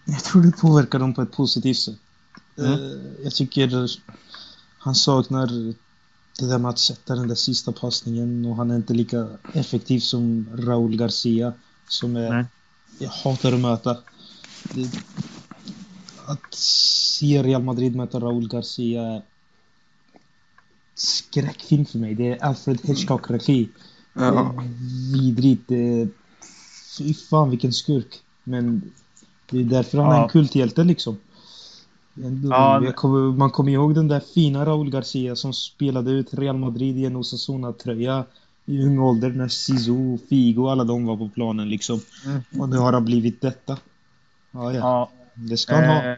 Jag 0.05 0.23
tror 0.23 0.41
det 0.41 0.51
påverkar 0.51 0.99
dem 0.99 1.13
på 1.13 1.21
ett 1.21 1.31
positivt 1.31 1.77
sätt. 1.77 1.95
Mm. 2.57 2.71
Eh, 2.73 2.79
Jag 3.23 3.33
tycker 3.35 3.87
han 4.77 4.95
saknar 4.95 5.47
det 6.39 6.47
där 6.47 6.57
med 6.57 6.69
att 6.69 6.79
sätta 6.79 7.15
den 7.15 7.27
där 7.27 7.35
sista 7.35 7.71
passningen 7.71 8.45
och 8.45 8.55
han 8.55 8.71
är 8.71 8.75
inte 8.75 8.93
lika 8.93 9.27
effektiv 9.53 9.99
som 9.99 10.49
Raúl 10.53 10.95
Garcia 10.97 11.53
som 11.87 12.15
är, 12.15 12.29
Nej. 12.29 12.45
jag 12.99 13.09
hatar 13.09 13.53
att 13.53 13.59
möta. 13.59 13.97
Det, 14.73 14.89
att 16.25 16.53
se 16.53 17.43
Real 17.43 17.63
Madrid 17.63 17.95
möta 17.95 18.19
Raúl 18.19 18.47
Garcia 18.47 19.01
är 19.03 19.21
skräckfilm 20.95 21.85
för 21.85 21.99
mig. 21.99 22.15
Det 22.15 22.27
är 22.31 22.43
Alfred 22.43 22.79
Hitchcock-regi. 22.83 23.69
Är 24.13 24.61
vidrigt. 25.13 25.63
Det 25.67 26.01
är, 26.01 26.09
fy 26.97 27.13
fan 27.13 27.49
vilken 27.49 27.73
skurk. 27.73 28.21
Men 28.43 28.91
det 29.49 29.59
är 29.59 29.63
därför 29.63 29.97
han 29.97 30.11
är 30.11 30.15
Ja. 30.15 30.23
en 30.23 30.29
kulthjälte 30.29 30.83
liksom. 30.83 31.17
Ja, 32.43 32.83
jag 32.83 32.95
kommer, 32.95 33.37
man 33.37 33.49
kommer 33.51 33.71
ihåg 33.71 33.95
den 33.95 34.07
där 34.07 34.21
fina 34.33 34.65
Raúl 34.65 34.89
Garcia 34.89 35.35
som 35.35 35.53
spelade 35.53 36.11
ut 36.11 36.33
Real 36.33 36.57
Madrid 36.57 36.97
i 36.97 37.05
en 37.05 37.15
Osasuna-tröja 37.15 38.25
i 38.65 38.85
ung 38.85 38.99
ålder 38.99 39.29
när 39.29 39.47
Zizou, 39.47 40.19
Figo, 40.29 40.67
alla 40.67 40.83
de 40.83 41.05
var 41.05 41.17
på 41.17 41.29
planen 41.29 41.69
liksom. 41.69 41.99
Mm. 42.25 42.41
Och 42.59 42.69
nu 42.69 42.77
har 42.77 42.93
han 42.93 43.05
blivit 43.05 43.41
detta. 43.41 43.77
Ja, 44.51 44.73
ja. 44.73 44.79
Ja, 44.79 45.09
Det 45.33 45.57
ska 45.57 45.75
han 45.75 45.85
ha. 45.85 45.95
Eh, 45.95 46.17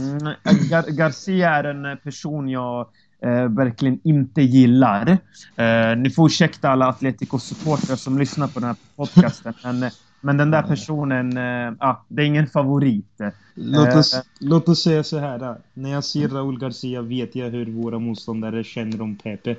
mm, 0.00 0.34
Gar 0.68 0.90
Garcia 0.90 1.50
är 1.50 1.64
en 1.64 1.98
person 1.98 2.48
jag 2.48 2.88
eh, 3.22 3.48
verkligen 3.48 4.00
inte 4.04 4.42
gillar. 4.42 5.18
Eh, 5.56 5.96
ni 5.96 6.10
får 6.10 6.26
ursäkta 6.26 6.68
alla 6.68 6.86
Atletico-supportrar 6.92 7.96
som 7.96 8.18
lyssnar 8.18 8.48
på 8.48 8.60
den 8.60 8.68
här 8.68 8.76
podcasten. 8.96 9.54
men, 9.64 9.90
men 10.26 10.36
den 10.36 10.50
där 10.50 10.62
personen, 10.62 11.36
eh, 11.36 11.74
ah, 11.78 12.04
det 12.08 12.22
är 12.22 12.26
ingen 12.26 12.46
favorit. 12.46 13.20
Låt 13.54 13.88
eh, 13.88 13.98
oss, 13.98 14.22
låt 14.38 14.68
oss 14.68 14.82
säga 14.82 15.04
så 15.04 15.18
här. 15.18 15.38
Då. 15.38 15.56
När 15.74 15.90
jag 15.90 16.04
ser 16.04 16.28
Raúl 16.28 16.58
Garcia 16.58 17.02
vet 17.02 17.34
jag 17.34 17.50
hur 17.50 17.66
våra 17.66 17.98
motståndare 17.98 18.64
känner 18.64 19.02
om 19.02 19.16
Pepe. 19.16 19.56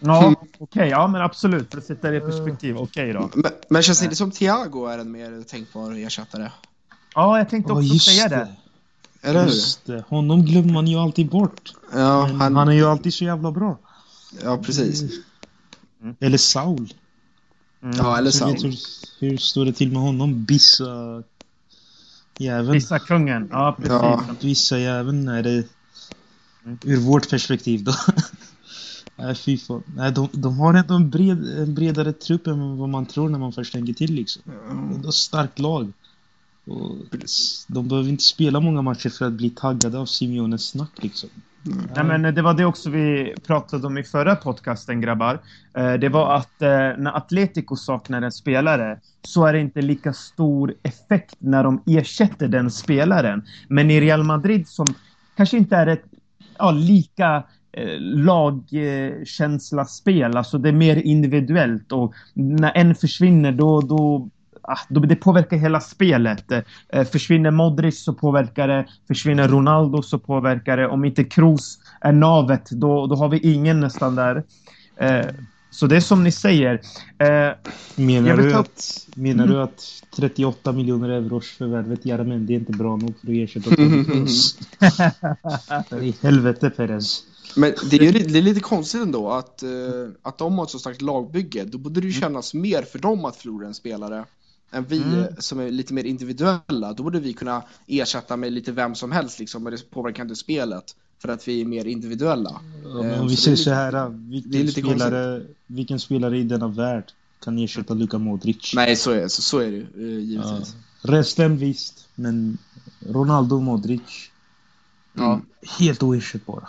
Ja, 0.00 0.34
okej, 0.58 0.88
ja 0.88 1.06
men 1.06 1.22
absolut. 1.22 1.70
För 1.70 1.78
att 1.78 1.84
sätta 1.84 2.10
det 2.10 2.16
i 2.16 2.20
perspektiv, 2.20 2.76
okej 2.76 3.12
då. 3.12 3.30
Men, 3.34 3.52
men 3.68 3.82
känns 3.82 3.98
det 3.98 4.04
inte 4.04 4.16
som 4.16 4.30
Thiago 4.30 4.86
är 4.86 4.98
en 4.98 5.12
mer 5.12 5.42
tänkbar 5.42 5.92
ersättare? 5.92 6.50
Ja, 7.14 7.38
jag 7.38 7.48
tänkte 7.48 7.72
Ja, 7.72 7.78
också 7.78 7.98
säga 7.98 8.28
det. 8.28 8.48
Eller 9.22 9.40
hur? 9.40 9.48
Just 9.48 9.86
det. 9.86 10.04
Honom 10.08 10.44
glömmer 10.44 10.72
man 10.72 10.86
ju 10.86 10.98
alltid 10.98 11.28
bort. 11.28 11.72
Ja, 11.92 12.30
han, 12.38 12.56
han 12.56 12.68
är 12.68 12.72
ju 12.72 12.84
alltid 12.84 13.14
så 13.14 13.24
jävla 13.24 13.52
bra. 13.52 13.78
ja, 14.44 14.58
precis. 14.58 15.02
Mm. 16.02 16.16
Eller 16.20 16.38
Saul. 16.38 16.94
Mm. 17.82 17.96
Ja, 17.96 18.18
eller 18.18 18.30
Så 18.30 18.46
vet 18.46 18.60
Saul. 18.60 18.70
hur, 19.20 19.30
hur 19.30 19.36
står 19.36 19.64
det 19.64 19.72
till 19.72 19.92
med 19.92 20.02
honom? 20.02 20.44
Bissa 20.44 21.22
jäveln. 22.38 22.72
Vissa 22.72 22.98
kungen, 22.98 23.48
ja 23.52 23.74
precis. 23.76 23.92
Ja. 23.92 24.24
Bissa 24.40 24.78
jäveln 24.78 25.28
är 25.28 25.42
det 25.42 25.64
Mm. 26.64 26.78
ur 26.84 26.96
vårt 26.96 27.30
perspektiv 27.30 27.84
då. 27.84 27.94
Nej 29.16 29.34
fy 29.34 29.58
fan. 29.58 29.82
Nej, 29.96 30.12
de, 30.12 30.28
de 30.32 30.58
har 30.58 30.74
ändå 30.74 30.94
en, 30.94 31.10
bred, 31.10 31.58
en 31.58 31.74
bredare 31.74 32.12
trupp 32.12 32.46
än 32.46 32.76
vad 32.78 32.88
man 32.88 33.06
tror 33.06 33.28
när 33.28 33.38
man 33.38 33.52
först 33.52 33.72
tänker 33.72 33.92
till 33.92 34.14
liksom. 34.14 34.42
Ändå 34.70 35.12
starkt 35.12 35.58
lag. 35.58 35.92
Och 36.66 36.96
de 37.66 37.88
behöver 37.88 38.08
inte 38.08 38.24
spela 38.24 38.60
många 38.60 38.82
matcher 38.82 39.08
för 39.08 39.24
att 39.26 39.32
bli 39.32 39.50
taggade 39.50 39.98
av 39.98 40.06
Simeones 40.06 40.64
snack 40.68 40.90
liksom. 41.02 41.28
Mm. 41.66 41.88
Nej, 41.96 42.04
men 42.18 42.34
det 42.34 42.42
var 42.42 42.54
det 42.54 42.64
också 42.64 42.90
vi 42.90 43.34
pratade 43.46 43.86
om 43.86 43.98
i 43.98 44.04
förra 44.04 44.36
podcasten, 44.36 45.00
grabbar. 45.00 45.38
Eh, 45.76 45.92
det 45.92 46.08
var 46.08 46.34
att 46.34 46.62
eh, 46.62 46.68
när 46.68 47.16
Atletico 47.16 47.76
saknar 47.76 48.22
en 48.22 48.32
spelare 48.32 48.98
så 49.22 49.46
är 49.46 49.52
det 49.52 49.60
inte 49.60 49.82
lika 49.82 50.12
stor 50.12 50.74
effekt 50.82 51.34
när 51.38 51.64
de 51.64 51.82
ersätter 51.86 52.48
den 52.48 52.70
spelaren. 52.70 53.42
Men 53.68 53.90
i 53.90 54.00
Real 54.00 54.24
Madrid 54.24 54.68
som 54.68 54.86
kanske 55.36 55.56
inte 55.56 55.76
är 55.76 55.86
ett 55.86 56.04
ja, 56.58 56.70
lika 56.70 57.42
eh, 57.72 58.00
lagkänsla-spel, 58.00 60.36
alltså 60.36 60.58
det 60.58 60.68
är 60.68 60.72
mer 60.72 60.96
individuellt 60.96 61.92
och 61.92 62.14
när 62.34 62.72
en 62.74 62.94
försvinner 62.94 63.52
då, 63.52 63.80
då- 63.80 64.28
det 64.88 65.16
påverkar 65.16 65.56
hela 65.56 65.80
spelet. 65.80 66.52
Eh, 66.88 67.04
försvinner 67.04 67.50
Modric 67.50 68.04
så 68.04 68.14
påverkar 68.14 68.68
det. 68.68 68.86
Försvinner 69.08 69.48
Ronaldo 69.48 70.02
så 70.02 70.18
påverkar 70.18 70.76
det. 70.76 70.88
Om 70.88 71.04
inte 71.04 71.24
Kroos 71.24 71.78
är 72.00 72.12
navet, 72.12 72.70
då, 72.70 73.06
då 73.06 73.16
har 73.16 73.28
vi 73.28 73.38
ingen 73.38 73.80
nästan 73.80 74.14
där. 74.14 74.42
Eh, 74.96 75.26
så 75.70 75.86
det 75.86 75.96
är 75.96 76.00
som 76.00 76.24
ni 76.24 76.32
säger. 76.32 76.80
Eh, 77.18 77.50
Menar, 77.96 78.36
du 78.36 78.50
ta- 78.50 78.58
att, 78.58 79.06
menar 79.14 79.46
du 79.46 79.62
att 79.62 79.84
38 80.16 80.72
miljoner 80.72 81.08
euros 81.08 81.46
förvärvet 81.48 82.06
Jaramendi 82.06 82.54
är 82.54 82.58
inte 82.58 82.72
bra 82.72 82.96
nog 82.96 83.14
för 83.20 83.26
att 83.26 83.34
ersätta 83.34 83.76
Kroos? 83.76 84.58
I 86.02 86.14
helvete 86.22 86.70
Perez. 86.70 87.22
Men 87.56 87.74
det 87.90 87.96
är 87.96 88.02
ju 88.02 88.12
det 88.12 88.38
är 88.38 88.42
lite 88.42 88.60
konstigt 88.60 89.02
ändå 89.02 89.30
att, 89.30 89.62
att 90.22 90.38
de 90.38 90.58
har 90.58 90.64
ett 90.64 90.70
så 90.70 90.78
starkt 90.78 91.02
lagbygge. 91.02 91.64
Då 91.64 91.78
borde 91.78 92.00
det 92.00 92.06
ju 92.06 92.12
kännas 92.12 92.54
mer 92.54 92.82
för 92.82 92.98
dem 92.98 93.24
att 93.24 93.36
förlora 93.36 93.66
en 93.66 93.74
spelare 93.74 94.24
än 94.70 94.84
vi 94.84 95.02
Mm. 95.02 95.18
eh, 95.18 95.26
som 95.38 95.60
är 95.60 95.70
lite 95.70 95.94
mer 95.94 96.04
individuella. 96.04 96.92
Då 96.92 97.02
borde 97.02 97.20
vi 97.20 97.32
kunna 97.32 97.62
ersätta 97.86 98.36
med 98.36 98.52
lite 98.52 98.72
vem 98.72 98.94
som 98.94 99.12
helst 99.12 99.38
liksom, 99.38 99.62
men 99.62 99.72
det 99.72 99.90
påverkar 99.90 100.22
inte 100.22 100.36
spelet 100.36 100.84
för 101.18 101.28
att 101.28 101.48
vi 101.48 101.60
är 101.60 101.64
mer 101.64 101.84
individuella. 101.84 102.60
Ja, 102.84 103.04
Eh, 103.04 103.20
om 103.20 103.28
vi 103.28 103.36
säger 103.36 103.56
så 103.56 103.70
här, 103.70 104.08
vilken, 104.08 104.54
är 104.54 104.64
lite 104.64 104.80
spelare, 104.80 105.42
vilken 105.66 106.00
spelare 106.00 106.38
i 106.38 106.42
denna 106.42 106.68
värld 106.68 107.04
kan 107.44 107.58
ersätta 107.58 107.94
Luka 107.94 108.18
Modric? 108.18 108.72
Nej, 108.74 108.96
så 108.96 109.10
är, 109.10 109.28
så, 109.28 109.42
så 109.42 109.58
är 109.58 109.70
det 109.70 109.76
ju 109.76 109.82
eh, 109.82 110.14
Ja. 110.14 110.20
givetvis. 110.20 110.74
Resten 111.02 111.56
visst, 111.56 112.08
men 112.14 112.58
Ronaldo 113.06 113.56
och 113.56 113.62
Modric. 113.62 114.30
Ja. 115.12 115.40
Helt 115.78 116.02
oersättbara. 116.02 116.68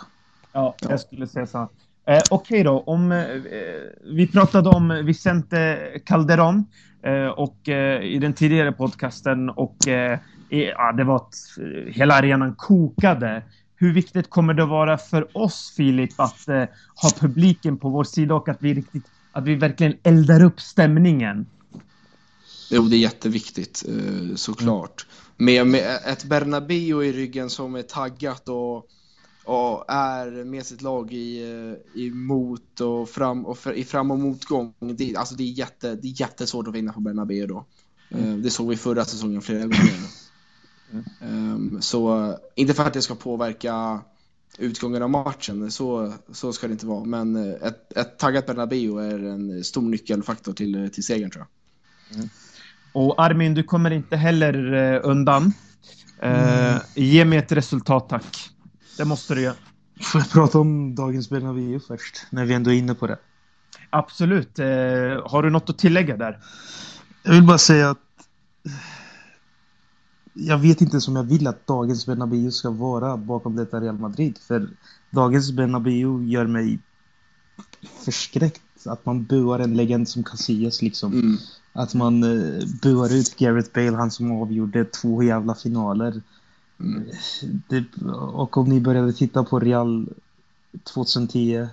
Ja, 0.52 0.76
jag 0.80 1.00
skulle 1.00 1.26
säga 1.26 1.46
så. 1.46 1.68
Eh, 2.10 2.22
Okej 2.30 2.64
då, 2.64 2.80
om, 2.86 3.12
eh, 3.12 3.18
eh 3.18 3.40
vi 4.04 4.26
pratade 4.26 4.68
om 4.68 5.02
Vicente 5.04 5.78
Calderon 6.04 6.66
eh, 7.02 7.26
och 7.26 7.68
eh, 7.68 8.02
i 8.02 8.18
den 8.18 8.32
tidigare 8.32 8.72
podcasten 8.72 9.50
och 9.50 9.88
eh, 9.88 10.18
ja, 10.48 10.92
det 10.92 11.04
var 11.04 11.16
att 11.16 11.34
eh, 11.58 11.92
hela 11.92 12.14
arenan 12.14 12.54
kokade. 12.54 13.42
Hur 13.76 13.92
viktigt 13.92 14.30
kommer 14.30 14.54
det 14.54 14.64
vara 14.64 14.98
för 14.98 15.36
oss, 15.36 15.74
Filip, 15.76 16.10
att 16.16 16.48
eh, 16.48 16.64
ha 17.02 17.10
publiken 17.20 17.78
på 17.78 17.88
vår 17.88 18.04
sida 18.04 18.34
och 18.34 18.48
att 18.48 18.58
vi, 18.60 18.74
riktigt, 18.74 19.04
att 19.32 19.44
vi 19.44 19.54
verkligen 19.54 19.94
eldar 20.02 20.44
upp 20.44 20.60
stämningen? 20.60 21.46
Jo, 22.70 22.82
det 22.82 22.96
är 22.96 23.00
jätteviktigt 23.00 23.84
eh, 23.88 24.34
såklart. 24.34 25.06
Med, 25.36 25.66
med 25.66 25.98
ett 26.06 26.24
Bernabéu 26.24 27.04
i 27.04 27.12
ryggen 27.12 27.50
som 27.50 27.74
är 27.74 27.82
taggat 27.82 28.48
och, 28.48 28.86
och 29.44 29.84
är 29.88 30.44
med 30.44 30.66
sitt 30.66 30.82
lag 30.82 31.12
i, 31.12 31.42
eh, 31.42 32.00
i 32.02 32.10
mot 32.10 32.80
och 32.80 33.08
fram 33.08 33.46
och 33.46 33.58
för, 33.58 33.72
i 33.72 33.84
fram 33.84 34.10
och 34.10 34.18
motgång. 34.18 34.74
Det, 34.78 35.16
alltså 35.16 35.34
det, 35.34 35.42
är 35.42 35.52
jätte, 35.52 35.94
det 35.94 36.08
är 36.08 36.20
jättesvårt 36.20 36.68
att 36.68 36.74
vinna 36.74 36.92
på 36.92 37.00
Bernabéu 37.00 37.46
då. 37.46 37.64
Eh, 38.10 38.34
Det 38.34 38.50
såg 38.50 38.68
vi 38.68 38.76
förra 38.76 39.04
säsongen 39.04 39.40
flera 39.42 39.62
gånger. 39.62 39.94
Um, 41.22 41.78
så 41.80 42.34
inte 42.54 42.74
för 42.74 42.84
att 42.84 42.92
det 42.92 43.02
ska 43.02 43.14
påverka 43.14 44.00
utgången 44.58 45.02
av 45.02 45.10
matchen, 45.10 45.70
så, 45.70 46.12
så 46.32 46.52
ska 46.52 46.66
det 46.66 46.72
inte 46.72 46.86
vara. 46.86 47.04
Men 47.04 47.36
eh, 47.36 47.66
ett, 47.68 47.96
ett 47.96 48.18
taggat 48.18 48.46
Bernabéu 48.46 48.98
är 48.98 49.18
en 49.24 49.64
stor 49.64 49.82
nyckelfaktor 49.82 50.52
till, 50.52 50.90
till 50.92 51.04
segern 51.04 51.30
tror 51.30 51.46
jag. 52.10 52.28
Och 52.92 53.22
Armin, 53.22 53.54
du 53.54 53.62
kommer 53.62 53.90
inte 53.90 54.16
heller 54.16 54.72
eh, 54.72 55.00
undan. 55.04 55.52
Eh, 56.22 56.76
Ge 56.94 57.24
mig 57.24 57.38
ett 57.38 57.52
resultat, 57.52 58.08
tack. 58.08 58.50
Det 58.96 59.04
måste 59.04 59.34
du 59.34 59.40
göra. 59.40 59.56
Får 60.00 60.20
jag 60.20 60.30
prata 60.30 60.58
om 60.58 60.94
dagens 60.94 61.30
Bernabéu 61.30 61.80
först? 61.80 62.26
När 62.30 62.44
vi 62.44 62.54
ändå 62.54 62.70
är 62.70 62.74
inne 62.74 62.94
på 62.94 63.06
det. 63.06 63.18
Absolut. 63.90 64.58
Eh, 64.58 64.66
har 65.24 65.42
du 65.42 65.50
något 65.50 65.70
att 65.70 65.78
tillägga 65.78 66.16
där? 66.16 66.38
Jag 67.22 67.32
vill 67.32 67.46
bara 67.46 67.58
säga 67.58 67.90
att 67.90 67.98
jag 70.32 70.58
vet 70.58 70.80
inte 70.80 71.00
som 71.00 71.16
jag 71.16 71.22
vill 71.22 71.46
att 71.46 71.66
dagens 71.66 72.06
Bernabéu 72.06 72.50
ska 72.50 72.70
vara 72.70 73.16
bakom 73.16 73.56
detta 73.56 73.80
Real 73.80 73.98
Madrid. 73.98 74.38
För 74.48 74.68
dagens 75.10 75.52
Bernabéu 75.52 76.24
gör 76.24 76.46
mig 76.46 76.78
förskräckt. 78.04 78.62
Att 78.86 79.06
man 79.06 79.24
buar 79.24 79.58
en 79.58 79.76
legend 79.76 80.08
som 80.08 80.24
Casillas 80.24 80.82
liksom. 80.82 81.12
Mm. 81.12 81.36
Att 81.72 81.94
man 81.94 82.24
uh, 82.24 82.64
buar 82.82 83.14
ut 83.14 83.36
Gareth 83.36 83.70
Bale, 83.74 83.96
han 83.96 84.10
som 84.10 84.42
avgjorde 84.42 84.84
två 84.84 85.22
jävla 85.22 85.54
finaler. 85.54 86.22
Det, 87.68 87.84
och 88.32 88.56
om 88.56 88.68
ni 88.68 88.80
började 88.80 89.12
titta 89.12 89.44
på 89.44 89.58
Real 89.60 90.08
2010 90.94 91.66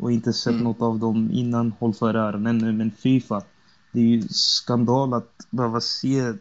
och 0.00 0.12
inte 0.12 0.32
sett 0.32 0.52
Mm. 0.52 0.64
något 0.64 0.82
av 0.82 0.98
dem 0.98 1.30
innan, 1.32 1.72
håll 1.78 1.94
för 1.94 2.14
öronen 2.14 2.58
nu. 2.58 2.72
Men 2.72 2.90
Fifa, 2.90 3.42
det 3.92 4.00
är 4.00 4.04
ju 4.04 4.22
skandal 4.28 5.14
att 5.14 5.46
behöva 5.50 5.80
se... 5.80 6.32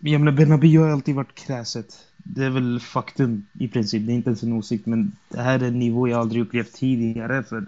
Jag 0.00 0.20
menar, 0.20 0.32
Bernabéu 0.32 0.78
har 0.78 0.88
alltid 0.88 1.14
varit 1.14 1.34
kräset. 1.34 1.98
Det 2.16 2.44
är 2.44 2.50
väl 2.50 2.80
faktum 2.80 3.46
i 3.52 3.68
princip. 3.68 4.06
Det 4.06 4.12
är 4.12 4.14
inte 4.14 4.28
ens 4.30 4.42
en 4.42 4.52
åsikt, 4.52 4.86
men 4.86 5.12
det 5.28 5.40
här 5.42 5.58
är 5.62 5.68
en 5.68 5.78
nivå 5.78 6.08
jag 6.08 6.20
aldrig 6.20 6.42
upplevt 6.42 6.72
tidigare. 6.72 7.42
För 7.42 7.66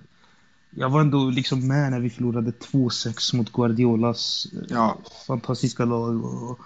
jag 0.70 0.90
var 0.90 1.00
ändå 1.00 1.30
liksom 1.30 1.68
med 1.68 1.90
när 1.90 2.00
vi 2.00 2.10
förlorade 2.10 2.50
2-6 2.50 3.36
mot 3.36 3.52
Guardiolas 3.52 4.46
eh, 4.52 4.60
Ja. 4.68 4.98
fantastiska 5.26 5.84
lag. 5.84 6.24
Och, 6.24 6.58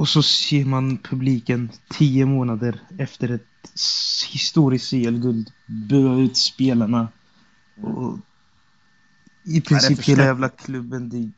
och 0.00 0.08
så 0.08 0.22
ser 0.22 0.64
man 0.64 0.98
publiken 0.98 1.70
tio 1.90 2.26
månader 2.26 2.80
efter 2.98 3.28
ett 3.28 3.42
historiskt 4.32 4.90
CL-guld 4.90 5.50
bua 5.66 6.20
ut 6.20 6.36
spelarna. 6.36 7.08
Och 7.82 8.18
I 9.44 9.60
princip 9.60 10.00
hela 10.00 10.24
jävla 10.24 10.48
klubben. 10.48 11.08
Det, 11.08 11.30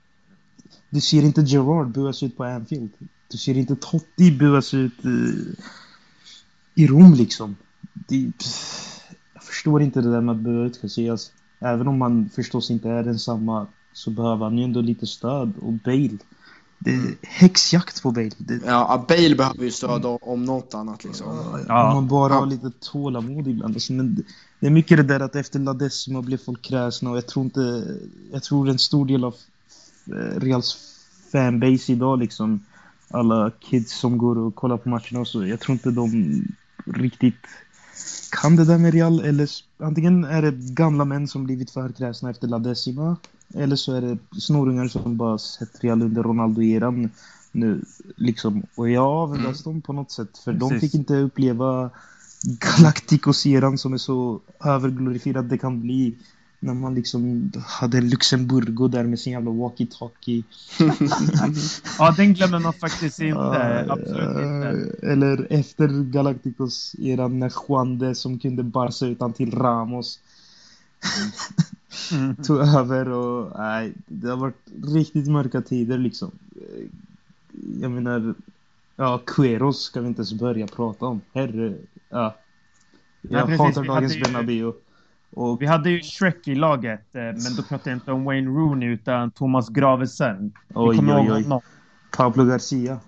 du 0.90 1.00
ser 1.00 1.22
inte 1.22 1.40
Gerard 1.40 1.92
buas 1.92 2.22
ut 2.22 2.36
på 2.36 2.44
Anfield. 2.44 2.90
Du 3.30 3.38
ser 3.38 3.56
inte 3.56 3.76
Totti 3.76 4.32
buas 4.32 4.74
ut 4.74 5.04
eh, 5.04 5.54
i 6.74 6.86
Rom 6.86 7.14
liksom. 7.14 7.56
Det, 7.92 8.32
jag 9.34 9.42
förstår 9.42 9.82
inte 9.82 10.00
det 10.00 10.10
där 10.10 10.20
med 10.20 10.34
att 10.34 10.42
bua 10.42 10.66
ut 10.66 10.80
Casillas. 10.80 11.32
Även 11.60 11.88
om 11.88 11.98
man 11.98 12.28
förstås 12.34 12.70
inte 12.70 12.88
är 12.88 13.02
densamma 13.02 13.66
så 13.92 14.10
behöver 14.10 14.44
han 14.44 14.58
ju 14.58 14.64
ändå 14.64 14.80
lite 14.80 15.06
stöd. 15.06 15.52
Och 15.60 15.72
Bale. 15.72 16.18
Det 16.84 16.90
är 16.90 17.14
häxjakt 17.22 18.02
på 18.02 18.10
Bale. 18.10 18.30
Det, 18.38 18.60
Ja, 18.66 19.04
Bale 19.08 19.34
behöver 19.34 19.64
ju 19.64 19.70
stöd 19.70 20.06
om- 20.06 20.18
om 20.22 20.44
något 20.44 20.74
annat 20.74 21.04
liksom. 21.04 21.26
Ja. 21.68 21.88
Om 21.88 21.94
man 21.94 22.08
bara 22.08 22.32
Ja. 22.32 22.38
har 22.38 22.46
lite 22.46 22.70
tålamod 22.80 23.48
ibland. 23.48 23.74
Alltså, 23.76 23.92
men 23.92 24.14
det- 24.60 24.66
är 24.66 24.70
mycket 24.70 24.96
det 24.96 25.02
där 25.02 25.20
att 25.20 25.36
efter 25.36 25.58
La 25.58 25.72
Decima 25.72 26.22
blev 26.22 26.36
folk 26.38 26.62
kräsna 26.62 27.10
och 27.10 27.16
jag 27.16 27.26
tror 27.26 27.44
inte... 27.44 27.84
Jag 28.32 28.42
tror 28.42 28.68
en 28.68 28.78
stor 28.78 29.06
del 29.06 29.24
av 29.24 29.34
eh, 30.06 30.40
Reals 30.40 30.76
fanbase 31.32 31.92
idag 31.92 32.18
liksom 32.18 32.60
alla 33.10 33.50
kids 33.60 33.92
som 33.98 34.18
går 34.18 34.38
och 34.38 34.54
kollar 34.54 34.76
på 34.76 34.88
matcherna 34.88 35.20
och 35.20 35.28
så. 35.28 35.46
Jag 35.46 35.60
tror 35.60 35.72
inte 35.72 35.90
de 35.90 36.42
riktigt 36.86 37.34
kan 38.30 38.56
det 38.56 38.64
där 38.64 38.78
med 38.78 38.94
Real 38.94 39.20
eller 39.20 39.50
antingen 39.78 40.24
är 40.24 40.42
det 40.42 40.52
gamla 40.52 41.04
män 41.04 41.28
som 41.28 41.44
blivit 41.44 41.70
för 41.70 41.92
kräsna 41.92 42.30
efter 42.30 42.48
La 42.48 42.58
Decima 42.58 43.16
eller 43.54 43.76
så 43.76 43.94
är 43.94 44.00
det 44.00 44.40
snorungar 44.40 44.88
som 44.88 45.16
bara 45.16 45.38
sett 45.38 45.84
Real 45.84 46.02
under 46.02 46.22
Ronaldo-eran 46.22 47.10
nu 47.52 47.84
liksom. 48.16 48.62
Och 48.74 48.90
jag 48.90 49.04
avundas 49.04 49.62
dem 49.62 49.80
på 49.80 49.92
något 49.92 50.10
sätt 50.10 50.38
för 50.38 50.52
de 50.52 50.70
Precis. 50.70 50.80
fick 50.80 50.94
inte 50.94 51.16
uppleva 51.16 51.90
Galacticos-eran 52.44 53.78
som 53.78 53.92
är 53.92 53.98
så 53.98 54.40
överglorifierad 54.64 55.44
det 55.44 55.58
kan 55.58 55.80
bli 55.80 56.14
när 56.62 56.74
man 56.74 56.94
liksom 56.94 57.52
hade 57.66 58.00
Luxemburgo 58.00 58.88
där 58.88 59.04
med 59.04 59.18
sin 59.18 59.32
jävla 59.32 59.50
walkie-talkie. 59.50 60.44
Ja, 61.98 62.14
den 62.16 62.34
glömmer 62.34 62.58
man 62.58 62.72
faktiskt 62.72 63.20
inte. 63.20 63.84
Ja, 63.86 63.92
Absolut 63.92 64.28
inte. 64.28 64.96
Eller 65.02 65.46
efter 65.50 65.88
Galacticos-eran 65.88 67.38
när 67.38 67.52
Juande 67.68 68.14
som 68.14 68.38
kunde 68.38 68.62
barsa 68.62 69.06
utan 69.06 69.32
till 69.32 69.50
Ramos 69.50 70.18
Mm. 72.12 72.36
tog 72.46 72.58
över 72.58 73.08
och 73.08 73.52
nej, 73.58 73.92
det 74.06 74.28
har 74.28 74.36
varit 74.36 74.70
riktigt 74.94 75.28
mörka 75.28 75.60
tider 75.60 75.98
liksom. 75.98 76.30
Jag 77.80 77.90
menar, 77.90 78.34
ja, 78.96 79.22
Queros 79.26 79.82
ska 79.82 80.00
vi 80.00 80.08
inte 80.08 80.20
ens 80.20 80.32
börja 80.32 80.66
prata 80.66 81.06
om. 81.06 81.20
Herre, 81.32 81.74
ja. 82.08 82.36
Jag 83.20 83.46
precis, 83.46 83.60
hatar 83.60 83.84
dagens 83.84 84.20
Bernabéu. 84.20 84.72
Och 85.34 85.62
Vi 85.62 85.66
hade 85.66 85.90
ju 85.90 86.00
Shrek 86.02 86.48
i 86.48 86.54
laget, 86.54 87.14
eh, 87.14 87.20
men 87.22 87.56
då 87.56 87.62
pratar 87.62 87.90
jag 87.90 87.96
inte 87.96 88.12
om 88.12 88.24
Wayne 88.24 88.50
Rooney 88.50 88.88
utan 88.88 89.30
Thomas 89.30 89.68
Gravesen. 89.68 90.52
Oj, 90.74 90.98
oj, 91.00 91.32
oj. 91.32 91.42
honom? 91.42 91.60
Pablo 92.16 92.44
Garcia. 92.44 93.00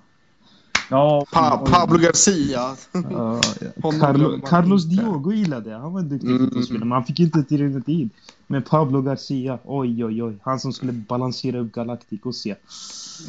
Ja, 0.89 1.27
Pa. 1.33 1.57
Pablo 1.67 1.99
Garcia. 1.99 2.77
Ja, 2.93 3.41
glömmer 3.83 4.01
Carlo, 4.01 4.41
Carlos. 4.41 4.85
Diogo 4.85 5.33
gillade 5.33 5.71
jag. 5.71 5.79
Han 5.81 5.93
var 5.93 6.01
en 6.01 6.09
duktig 6.09 6.31
Mm. 6.31 6.45
fotbollsspelare, 6.45 6.85
men 6.85 6.93
han 6.93 7.05
fick 7.05 7.21
inte 7.21 7.43
tillräckligt 7.43 7.87
tid. 7.87 8.11
Men 8.47 8.63
Pablo 8.63 9.03
Garcia, 9.03 9.59
oj 9.65 10.05
oj 10.05 10.23
oj. 10.23 10.39
Han 10.43 10.61
som 10.61 10.73
skulle 10.73 10.93
balansera 10.93 11.59
upp 11.59 11.73
Galacticos 11.73 12.47
ja. 12.47 12.55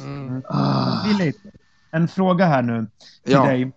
Mm. 0.03 0.41
Ah, 0.49 1.03
Filip, 1.05 1.35
en 1.91 2.07
fråga 2.07 2.45
här 2.45 2.61
nu 2.61 2.87
till 3.23 3.33
Ja. 3.33 3.45
dig. 3.45 3.71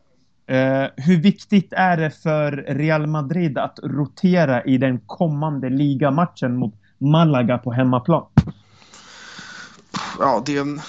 Eh, 0.49 0.87
hur 0.97 1.17
viktigt 1.17 1.73
är 1.73 1.97
det 1.97 2.11
för 2.11 2.53
Real 2.53 3.07
Madrid 3.07 3.59
att 3.59 3.79
rotera 3.83 4.65
i 4.65 4.79
den 4.79 5.01
kommande 5.07 5.71
ligamatchen 5.71 6.57
mot 6.57 6.75
Malaga 6.99 7.59
på 7.59 7.73
hemmaplan? 7.73 8.27
ja, 10.19 10.43
det 10.47 10.57
är 10.57 10.61
en, 10.61 10.81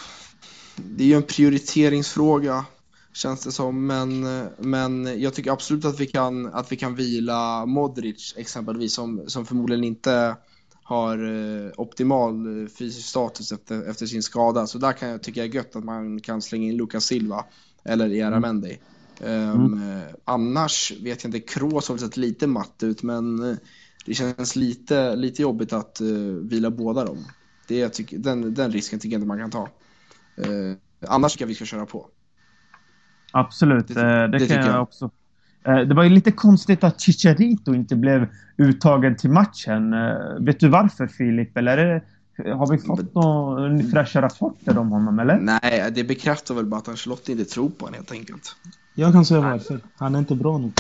det 0.76 1.04
är 1.04 1.08
ju 1.08 1.16
en 1.16 1.24
prioriteringsfråga 1.24 2.66
känns 3.14 3.44
det 3.44 3.52
som. 3.52 3.88
Men, 3.88 4.22
men 4.58 5.22
jag 5.22 5.34
tycker 5.34 5.52
absolut 5.52 5.86
att 5.86 6.00
vi 6.00 6.06
kan, 6.06 6.54
att 6.54 6.72
vi 6.72 6.76
kan 6.76 6.96
vila 6.96 7.66
Modric 7.66 8.34
exempelvis 8.38 8.94
som, 8.94 9.24
som 9.28 9.46
förmodligen 9.46 9.84
inte 9.84 10.36
har 10.84 11.18
eh, 11.18 11.72
optimal 11.78 12.64
eh, 12.64 12.68
fysisk 12.68 13.08
status 13.08 13.52
efter, 13.52 13.90
efter 13.90 14.06
sin 14.06 14.24
skada. 14.24 14.68
Så 14.68 14.78
där 14.78 14.94
kan 14.94 15.10
jag 15.10 15.24
tycka 15.24 15.44
är 15.44 15.48
gött 15.48 15.76
att 15.76 15.84
man 15.84 16.20
kan 16.20 16.42
slänga 16.42 16.68
in 16.68 16.78
Lucas 16.78 17.06
Silva 17.06 17.46
eller 17.84 18.10
Iara 18.10 18.40
Mendy. 19.20 19.76
Um, 19.76 19.92
eh, 19.92 20.04
annars 20.26 20.92
vet 21.04 21.24
jag 21.24 21.36
inte, 21.36 21.40
Kroos 21.40 21.88
har 21.88 21.96
väl 21.96 22.00
sett 22.00 22.18
lite 22.18 22.48
matt 22.48 22.84
ut 22.84 23.04
men 23.04 23.52
eh, 23.52 23.58
det 24.06 24.14
känns 24.14 24.56
lite, 24.56 25.16
lite 25.16 25.42
jobbigt 25.42 25.74
att 25.74 26.02
eh, 26.02 26.08
vila 26.42 26.72
båda 26.72 27.06
dem. 27.06 27.18
Det 27.68 27.78
jag 27.78 27.94
tycker, 27.94 28.18
den, 28.18 28.54
den 28.54 28.72
risken 28.72 29.00
tycker 29.00 29.16
jag 29.16 29.18
inte 29.18 29.28
man 29.28 29.40
kan 29.40 29.52
ta. 29.52 29.70
Eh, 30.38 30.78
annars 31.08 31.34
tycker 31.34 31.44
jag 31.44 31.48
vi 31.48 31.56
ska 31.56 31.66
köra 31.66 31.86
på. 31.86 32.08
Absolut, 33.32 33.88
Det 33.88 33.94
det, 33.94 34.28
det, 34.28 34.48
kan 34.48 34.58
jag, 34.58 34.68
jag. 34.68 34.84
också. 34.84 35.12
Det 35.64 35.94
var 35.94 36.04
ju 36.04 36.10
lite 36.10 36.32
konstigt 36.32 36.84
att 36.84 37.02
Chicharito 37.02 37.74
inte 37.74 37.96
blev 37.96 38.28
uttagen 38.58 39.16
till 39.16 39.30
matchen. 39.30 39.92
Vet 40.46 40.60
du 40.60 40.70
varför 40.70 41.08
Filip? 41.08 41.58
Eller 41.58 41.78
är 41.78 41.94
det 41.94 42.04
Har 42.46 42.72
vi 42.72 42.78
fått 42.78 43.16
några 43.16 43.84
fräscha 43.84 44.22
rapporter 44.22 44.78
om 44.78 44.90
honom, 44.92 45.20
eller? 45.20 45.40
Nej, 45.40 45.92
det 45.96 46.04
bekräftar 46.04 46.56
väl 46.56 46.66
bara 46.66 46.78
att 46.78 46.88
Ancelotti 46.88 47.32
inte 47.32 47.46
tror 47.46 47.70
på 47.70 47.86
honom 47.86 47.94
helt 47.94 48.12
enkelt. 48.12 48.56
Jag 48.96 49.14
kan 49.14 49.26
säga 49.26 49.42
varför. 49.42 49.80
Han 49.96 50.16
är 50.16 50.20
inte 50.20 50.36
bra 50.36 50.58
nog. 50.58 50.72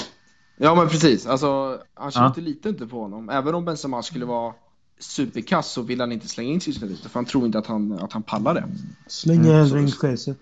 Ja, 0.57 0.75
men 0.75 0.89
precis. 0.89 1.27
Alltså, 1.27 1.79
Ancelotti 1.93 2.41
ja. 2.41 2.45
litar 2.45 2.69
inte 2.69 2.87
på 2.87 3.01
honom. 3.01 3.29
Även 3.29 3.55
om 3.55 3.65
Benzema 3.65 4.03
skulle 4.03 4.25
vara 4.25 4.53
superkass 4.99 5.71
så 5.71 5.81
vill 5.81 5.99
han 5.99 6.11
inte 6.11 6.27
slänga 6.27 6.49
in 6.49 6.59
Christian 6.59 6.97
för 7.03 7.09
han 7.13 7.25
tror 7.25 7.45
inte 7.45 7.59
att 7.59 7.67
han, 7.67 7.93
att 7.93 8.13
han 8.13 8.23
pallar 8.23 8.53
det. 8.53 8.63
Släng 9.07 9.43
hellre 9.43 9.79
mm, 9.79 9.87
in 9.87 10.11
Jesse. 10.11 10.35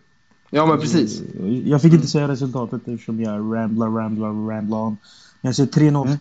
Ja, 0.50 0.66
men 0.66 0.80
precis. 0.80 1.22
Jag 1.66 1.82
fick 1.82 1.94
inte 1.94 2.08
säga 2.08 2.28
resultatet 2.28 2.88
eftersom 2.88 3.22
jag 3.22 3.56
ramblar, 3.56 3.90
ramblar, 3.90 4.48
ramblar 4.50 4.78
on. 4.78 4.98
Jag 5.42 5.56
säger 5.56 5.70
3-0. 5.70 6.06
Mm. 6.06 6.18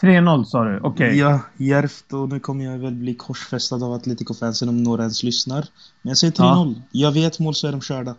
3-0 0.00 0.44
sa 0.44 0.64
du? 0.64 0.78
Okej. 0.78 0.90
Okay. 0.90 1.18
Ja, 1.18 1.40
järvt 1.56 2.12
och 2.12 2.28
nu 2.28 2.40
kommer 2.40 2.64
jag 2.64 2.78
väl 2.78 2.94
bli 2.94 3.14
korsfästad 3.14 3.76
av 3.76 3.92
Atletico-fansen 3.92 4.68
om 4.68 4.82
några 4.82 5.02
ens 5.02 5.22
lyssnar. 5.22 5.64
Men 6.02 6.10
jag 6.10 6.18
säger 6.18 6.32
3-0. 6.32 6.74
Ja. 6.76 6.82
Jag 6.90 7.12
vet 7.12 7.38
mål 7.38 7.54
så 7.54 7.68
är 7.68 7.72
de 7.72 7.80
körda. 7.80 8.14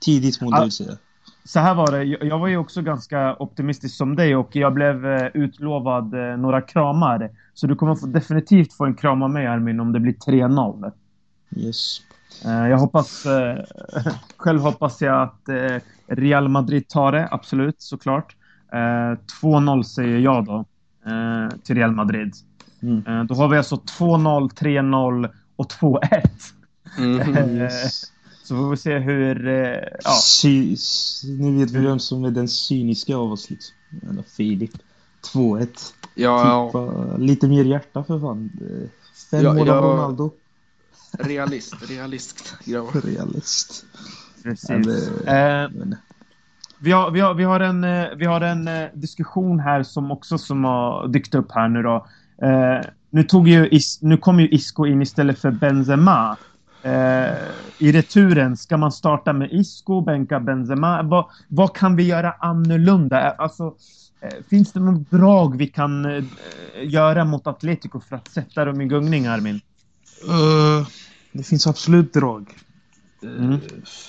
Tidigt 0.00 0.40
mål, 0.40 0.52
det 0.52 0.62
vill 0.62 0.72
säga. 0.72 0.96
Så 1.44 1.60
här 1.60 1.74
var 1.74 1.92
det, 1.92 2.04
jag 2.04 2.38
var 2.38 2.48
ju 2.48 2.56
också 2.56 2.82
ganska 2.82 3.36
optimistisk 3.38 3.96
som 3.96 4.16
dig 4.16 4.36
och 4.36 4.56
jag 4.56 4.74
blev 4.74 5.06
eh, 5.06 5.26
utlovad 5.34 6.14
eh, 6.14 6.36
några 6.36 6.60
kramar. 6.60 7.30
Så 7.54 7.66
du 7.66 7.76
kommer 7.76 8.06
definitivt 8.06 8.72
få 8.72 8.84
en 8.84 8.94
kram 8.94 9.22
av 9.22 9.30
mig 9.30 9.46
Armin 9.46 9.80
om 9.80 9.92
det 9.92 10.00
blir 10.00 10.12
3-0. 10.12 10.92
Yes. 11.56 12.00
Eh, 12.44 12.68
jag 12.68 12.78
hoppas... 12.78 13.26
Själv 14.36 14.60
hoppas 14.60 15.00
jag 15.00 15.22
att 15.22 15.40
Real 16.06 16.48
Madrid 16.48 16.88
tar 16.88 17.12
det, 17.12 17.28
absolut, 17.30 17.82
såklart. 17.82 18.36
2-0 19.42 19.82
säger 19.82 20.18
jag 20.18 20.44
då 20.44 20.64
till 21.62 21.76
Real 21.76 21.92
Madrid. 21.92 22.34
Mm. 22.82 23.26
Då 23.26 23.34
har 23.34 23.48
vi 23.48 23.56
alltså 23.56 23.76
2-0, 23.76 24.50
3-0 24.50 25.30
och 25.56 25.66
2-1. 25.66 26.28
Mm, 26.98 27.56
yes. 27.56 28.02
Så 28.44 28.56
får 28.56 28.70
vi 28.70 28.76
se 28.76 28.98
hur... 28.98 29.48
Eh, 29.48 29.78
ja. 30.04 30.10
Sy, 30.22 30.76
ni 31.38 31.64
vet 31.64 31.70
vem 31.70 31.98
som 31.98 32.24
är 32.24 32.30
den 32.30 32.48
cyniska 32.48 33.16
av 33.16 33.32
oss 33.32 33.50
liksom. 33.50 33.76
Eller 34.10 34.22
Filip. 34.22 34.70
2-1. 35.34 35.68
Ja, 36.14 36.70
ja. 36.72 37.16
Lite 37.16 37.48
mer 37.48 37.64
hjärta 37.64 38.04
för 38.04 38.20
fan. 38.20 38.50
Fem 39.30 39.44
ja, 39.44 39.52
mål 39.52 39.70
av 39.70 39.84
Ronaldo. 39.84 40.30
Realist, 41.12 41.90
realist. 41.90 42.54
Realist. 43.04 43.84
Precis. 44.42 44.70
Eller, 44.70 45.64
eh, 45.64 45.70
vi, 46.80 46.92
har, 46.92 47.10
vi, 47.10 47.20
har, 47.20 47.34
vi 47.34 47.44
har 47.44 47.60
en, 47.60 47.84
eh, 47.84 48.06
vi 48.16 48.26
har 48.26 48.40
en 48.40 48.68
eh, 48.68 48.88
diskussion 48.94 49.60
här 49.60 49.82
som 49.82 50.10
också 50.10 50.38
som 50.38 50.64
har 50.64 51.08
dykt 51.08 51.34
upp 51.34 51.52
här 51.52 51.68
nu 51.68 51.82
då. 51.82 52.06
Eh, 52.42 52.80
nu, 53.10 53.22
tog 53.22 53.48
ju 53.48 53.68
Is, 53.68 54.02
nu 54.02 54.16
kom 54.16 54.40
ju 54.40 54.48
Isco 54.48 54.86
in 54.86 55.02
istället 55.02 55.38
för 55.38 55.50
Benzema. 55.50 56.36
Eh, 56.82 57.34
I 57.78 57.92
returen, 57.92 58.56
ska 58.56 58.76
man 58.76 58.92
starta 58.92 59.32
med 59.32 59.52
Isco, 59.52 60.00
bänka 60.00 60.40
Benzema? 60.40 61.02
Vad, 61.02 61.24
vad 61.48 61.76
kan 61.76 61.96
vi 61.96 62.02
göra 62.02 62.32
annorlunda? 62.32 63.30
Alltså, 63.30 63.74
eh, 64.20 64.44
finns 64.50 64.72
det 64.72 64.80
någon 64.80 65.06
drag 65.10 65.56
vi 65.56 65.66
kan 65.66 66.04
eh, 66.04 66.24
göra 66.82 67.24
mot 67.24 67.46
Atletico 67.46 68.00
för 68.00 68.16
att 68.16 68.28
sätta 68.28 68.64
dem 68.64 68.80
i 68.80 68.86
gungning, 68.86 69.26
Armin? 69.26 69.60
Uh, 70.28 70.88
det 71.32 71.42
finns 71.42 71.66
absolut 71.66 72.12
drag. 72.12 72.54
Mm. 73.22 73.58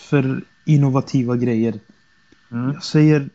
För 0.10 0.41
innovativa 0.65 1.36
grejer. 1.36 1.79
Mm. 2.52 2.74
Jag 2.74 2.84
säger 2.84 3.30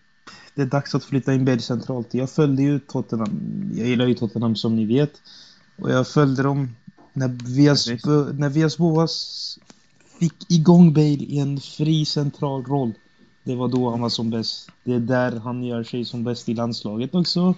det 0.54 0.62
är 0.62 0.66
dags 0.66 0.94
att 0.94 1.04
flytta 1.04 1.34
in 1.34 1.44
Bale 1.44 1.60
centralt. 1.60 2.14
Jag 2.14 2.30
följde 2.30 2.62
ju 2.62 2.78
Tottenham. 2.78 3.40
Jag 3.74 3.86
gillar 3.86 4.06
ju 4.06 4.14
Tottenham 4.14 4.56
som 4.56 4.76
ni 4.76 4.84
vet. 4.84 5.12
Och 5.76 5.90
jag 5.90 6.08
följde 6.08 6.42
dem 6.42 6.76
när 7.12 7.28
Vias, 7.28 7.86
när 8.38 8.48
Vias 8.48 8.78
Boas 8.78 9.58
fick 10.20 10.50
igång 10.50 10.92
Bale 10.92 11.06
i 11.06 11.38
en 11.38 11.60
fri 11.60 12.04
central 12.04 12.64
roll. 12.64 12.92
Det 13.44 13.54
var 13.54 13.68
då 13.68 13.90
han 13.90 14.00
var 14.00 14.08
som 14.08 14.30
bäst. 14.30 14.70
Det 14.84 14.94
är 14.94 15.00
där 15.00 15.40
han 15.40 15.64
gör 15.64 15.84
sig 15.84 16.04
som 16.04 16.24
bäst 16.24 16.48
i 16.48 16.54
landslaget 16.54 17.14
också. 17.14 17.54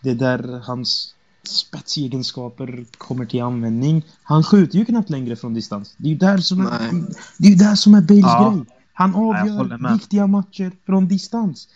Det 0.00 0.10
är 0.10 0.14
där 0.14 0.60
hans 0.64 1.14
spetsegenskaper 1.48 2.84
kommer 2.98 3.26
till 3.26 3.42
användning. 3.42 4.02
Han 4.22 4.44
skjuter 4.44 4.78
ju 4.78 4.84
knappt 4.84 5.10
längre 5.10 5.36
från 5.36 5.54
distans. 5.54 5.94
Det 5.96 6.08
är 6.08 6.12
ju 6.12 6.18
där 6.18 6.38
som 6.38 6.60
är, 6.60 7.04
det 7.38 7.48
är, 7.48 7.56
där 7.56 7.74
som 7.74 7.94
är 7.94 8.00
Bales 8.00 8.22
ja. 8.22 8.50
grej. 8.50 8.75
Han 8.98 9.14
avgör 9.14 9.92
viktiga 9.92 10.26
matcher 10.26 10.72
från 10.86 11.08
distans. 11.08 11.68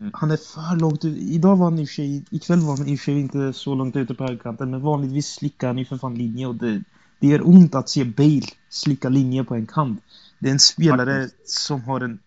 Mm. 0.00 0.12
Han 0.14 0.30
är 0.30 0.36
för 0.36 0.80
långt 0.80 1.04
ut. 1.04 1.18
Idag 1.18 1.56
var 1.56 1.64
han 1.64 1.78
i 1.78 1.84
och 1.84 1.88
för 1.88 1.94
sig, 1.94 2.24
ikväll 2.30 2.60
var 2.60 2.76
han 2.76 2.88
i 2.88 2.94
och 2.94 2.98
för 2.98 3.04
sig 3.04 3.20
inte 3.20 3.52
så 3.52 3.74
långt 3.74 3.96
ute 3.96 4.14
på 4.14 4.24
högerkanten. 4.24 4.70
Men 4.70 4.80
vanligtvis 4.80 5.26
slickar 5.26 5.66
han 5.66 5.78
ju 5.78 5.84
för 5.84 5.98
fan 5.98 6.14
linje 6.14 6.46
och 6.46 6.54
det, 6.54 6.82
det 7.20 7.26
gör 7.28 7.48
ont 7.48 7.74
att 7.74 7.88
se 7.88 8.04
Bale 8.04 8.46
slicka 8.68 9.08
linje 9.08 9.44
på 9.44 9.54
en 9.54 9.66
kant. 9.66 10.00
Det 10.38 10.48
är 10.48 10.52
en 10.52 10.58
spelare 10.58 11.22
Faktiskt. 11.22 11.48
som 11.48 11.84
har 11.84 12.00
en 12.00 12.18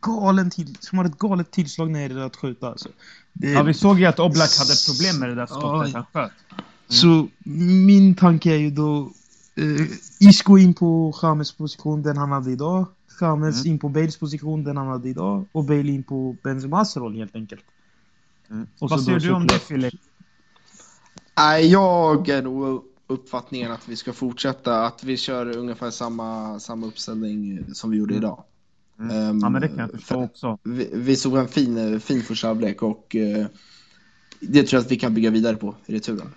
galen 0.00 0.50
till, 0.50 0.76
som 0.80 0.98
har 0.98 1.04
ett 1.04 1.18
galet 1.18 1.50
tillslag 1.50 1.90
när 1.90 2.00
det 2.00 2.06
gäller 2.06 2.26
att 2.26 2.36
skjuta. 2.36 2.68
Alltså. 2.68 2.88
Det... 3.32 3.50
Ja, 3.50 3.62
vi 3.62 3.74
såg 3.74 4.00
ju 4.00 4.06
att 4.06 4.18
Oblak 4.18 4.50
hade 4.58 4.74
problem 4.86 5.20
med 5.20 5.28
det 5.28 5.34
där 5.34 5.46
skottet 5.46 5.94
han 5.94 6.04
sköt. 6.12 6.32
Mm. 6.50 6.64
Så 6.88 7.28
min 7.78 8.14
tanke 8.14 8.50
är 8.52 8.58
ju 8.58 8.70
då 8.70 9.10
eh, 9.54 10.28
Isco 10.28 10.58
in 10.58 10.74
på 10.74 11.14
James 11.22 11.52
position, 11.52 12.02
den 12.02 12.16
han 12.16 12.32
hade 12.32 12.50
idag. 12.50 12.86
James 13.22 13.64
mm. 13.64 13.72
in 13.72 13.78
på 13.78 13.88
Bales 13.88 14.16
position, 14.16 14.64
den 14.64 14.76
han 14.76 14.86
hade 14.86 15.08
idag. 15.08 15.44
Och 15.52 15.64
Bale 15.64 15.92
in 15.92 16.02
på 16.02 16.36
Benzemas 16.42 16.96
roll 16.96 17.16
helt 17.16 17.36
enkelt. 17.36 17.64
Mm. 18.50 18.66
Vad 18.78 19.02
säger 19.02 19.20
du 19.20 19.32
om 19.32 19.46
det 19.46 19.58
Filip? 19.58 19.94
Nej, 21.36 21.66
jag 21.66 22.28
är 22.28 22.42
nog 22.42 22.84
uppfattningen 23.06 23.72
att 23.72 23.88
vi 23.88 23.96
ska 23.96 24.12
fortsätta, 24.12 24.86
att 24.86 25.04
vi 25.04 25.16
kör 25.16 25.56
ungefär 25.56 25.90
samma, 25.90 26.60
samma 26.60 26.86
uppställning 26.86 27.64
som 27.74 27.90
vi 27.90 27.96
gjorde 27.96 28.14
mm. 28.14 28.24
idag. 28.24 28.44
Mm. 28.98 29.16
Um, 29.16 29.40
ja, 29.42 29.48
men 29.48 29.60
det 29.60 29.68
kan 29.68 29.78
jag 29.78 29.90
förstå 29.90 30.24
också. 30.24 30.58
Vi, 30.62 30.90
vi 30.92 31.16
såg 31.16 31.36
en 31.36 31.48
fin, 31.48 32.00
fin 32.00 32.22
första 32.22 32.46
halvlek 32.46 32.82
och 32.82 33.16
uh, 33.18 33.46
det 34.40 34.62
tror 34.62 34.78
jag 34.78 34.84
att 34.84 34.92
vi 34.92 34.96
kan 34.96 35.14
bygga 35.14 35.30
vidare 35.30 35.56
på 35.56 35.74
i 35.86 35.94
returen. 35.94 36.28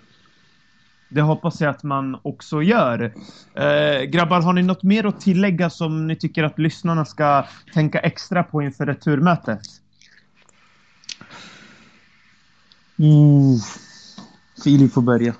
Det 1.10 1.22
hoppas 1.22 1.62
jag 1.62 1.70
att 1.70 1.84
man 1.84 2.18
också 2.22 2.62
gör. 2.62 3.14
Eh, 3.54 4.02
grabbar, 4.02 4.42
har 4.42 4.54
ni 4.54 4.64
något 4.64 4.84
mer 4.84 5.06
att 5.06 5.22
tillägga 5.22 5.70
som 5.70 6.08
ni 6.08 6.16
tycker 6.16 6.44
att 6.44 6.60
lyssnarna 6.60 7.06
ska 7.06 7.46
tänka 7.74 8.00
extra 8.00 8.44
på 8.44 8.62
inför 8.62 8.86
returmötet? 8.86 9.62
Mm. 13.00 13.60
Filip 14.64 14.94
får 14.94 15.02
börja. 15.02 15.34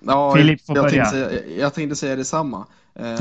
Ja, 0.00 0.34
Filip 0.36 0.66
får 0.66 0.76
jag, 0.76 0.84
börja. 0.84 1.04
Tänkte 1.04 1.28
säga, 1.28 1.58
jag 1.58 1.74
tänkte 1.74 1.96
säga 1.96 2.16
detsamma. 2.16 2.66
Um... 2.94 3.04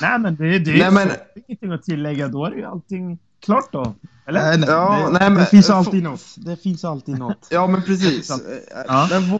nej, 0.00 0.18
men 0.18 0.36
det, 0.36 0.58
det 0.58 0.82
är 0.82 0.90
men... 0.90 1.08
ingenting 1.46 1.72
att 1.72 1.82
tillägga. 1.82 2.28
Då 2.28 2.44
är 2.44 2.50
det 2.50 2.56
ju 2.56 2.64
allting 2.64 3.18
klart 3.40 3.72
då. 3.72 3.94
Eller? 4.26 4.40
Nej, 4.40 4.58
nej, 4.58 4.68
ja, 4.68 5.06
det, 5.06 5.18
nej, 5.18 5.30
men, 5.30 5.40
det 5.40 5.46
finns 5.46 5.70
alltid 5.70 6.02
något. 6.02 6.24
Det 6.36 6.56
finns 6.56 6.84
alltid 6.84 7.18
något. 7.18 7.48
Ja, 7.50 7.66
men 7.66 7.82
precis. 7.82 8.30
Ja. 8.88 9.08
Men 9.10 9.38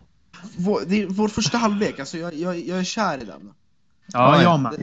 vår, 0.57 0.81
det 0.87 1.03
är 1.03 1.07
vår 1.07 1.29
första 1.29 1.59
halvlek, 1.59 2.01
alltså 2.01 2.19
jag, 2.19 2.35
jag, 2.35 2.61
jag 2.61 2.79
är 2.79 2.85
kär 2.85 3.23
i 3.23 3.25
den. 3.25 3.53
Ja, 4.07 4.43
jag 4.43 4.61
med. 4.61 4.75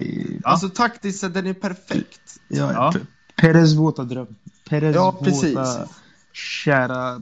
Alltså 0.44 0.70
taktiskt 0.70 1.20
sett, 1.20 1.34
den 1.34 1.48
är 1.48 1.54
perfekt. 1.54 2.40
Ja, 2.48 2.74
ja. 2.74 2.94
Perez 3.36 3.76
våta 3.76 4.04
dröm. 4.04 4.36
Perez 4.70 4.96
ja, 4.96 5.18
precis. 5.24 5.56
våta 5.58 5.88
kära 6.34 7.22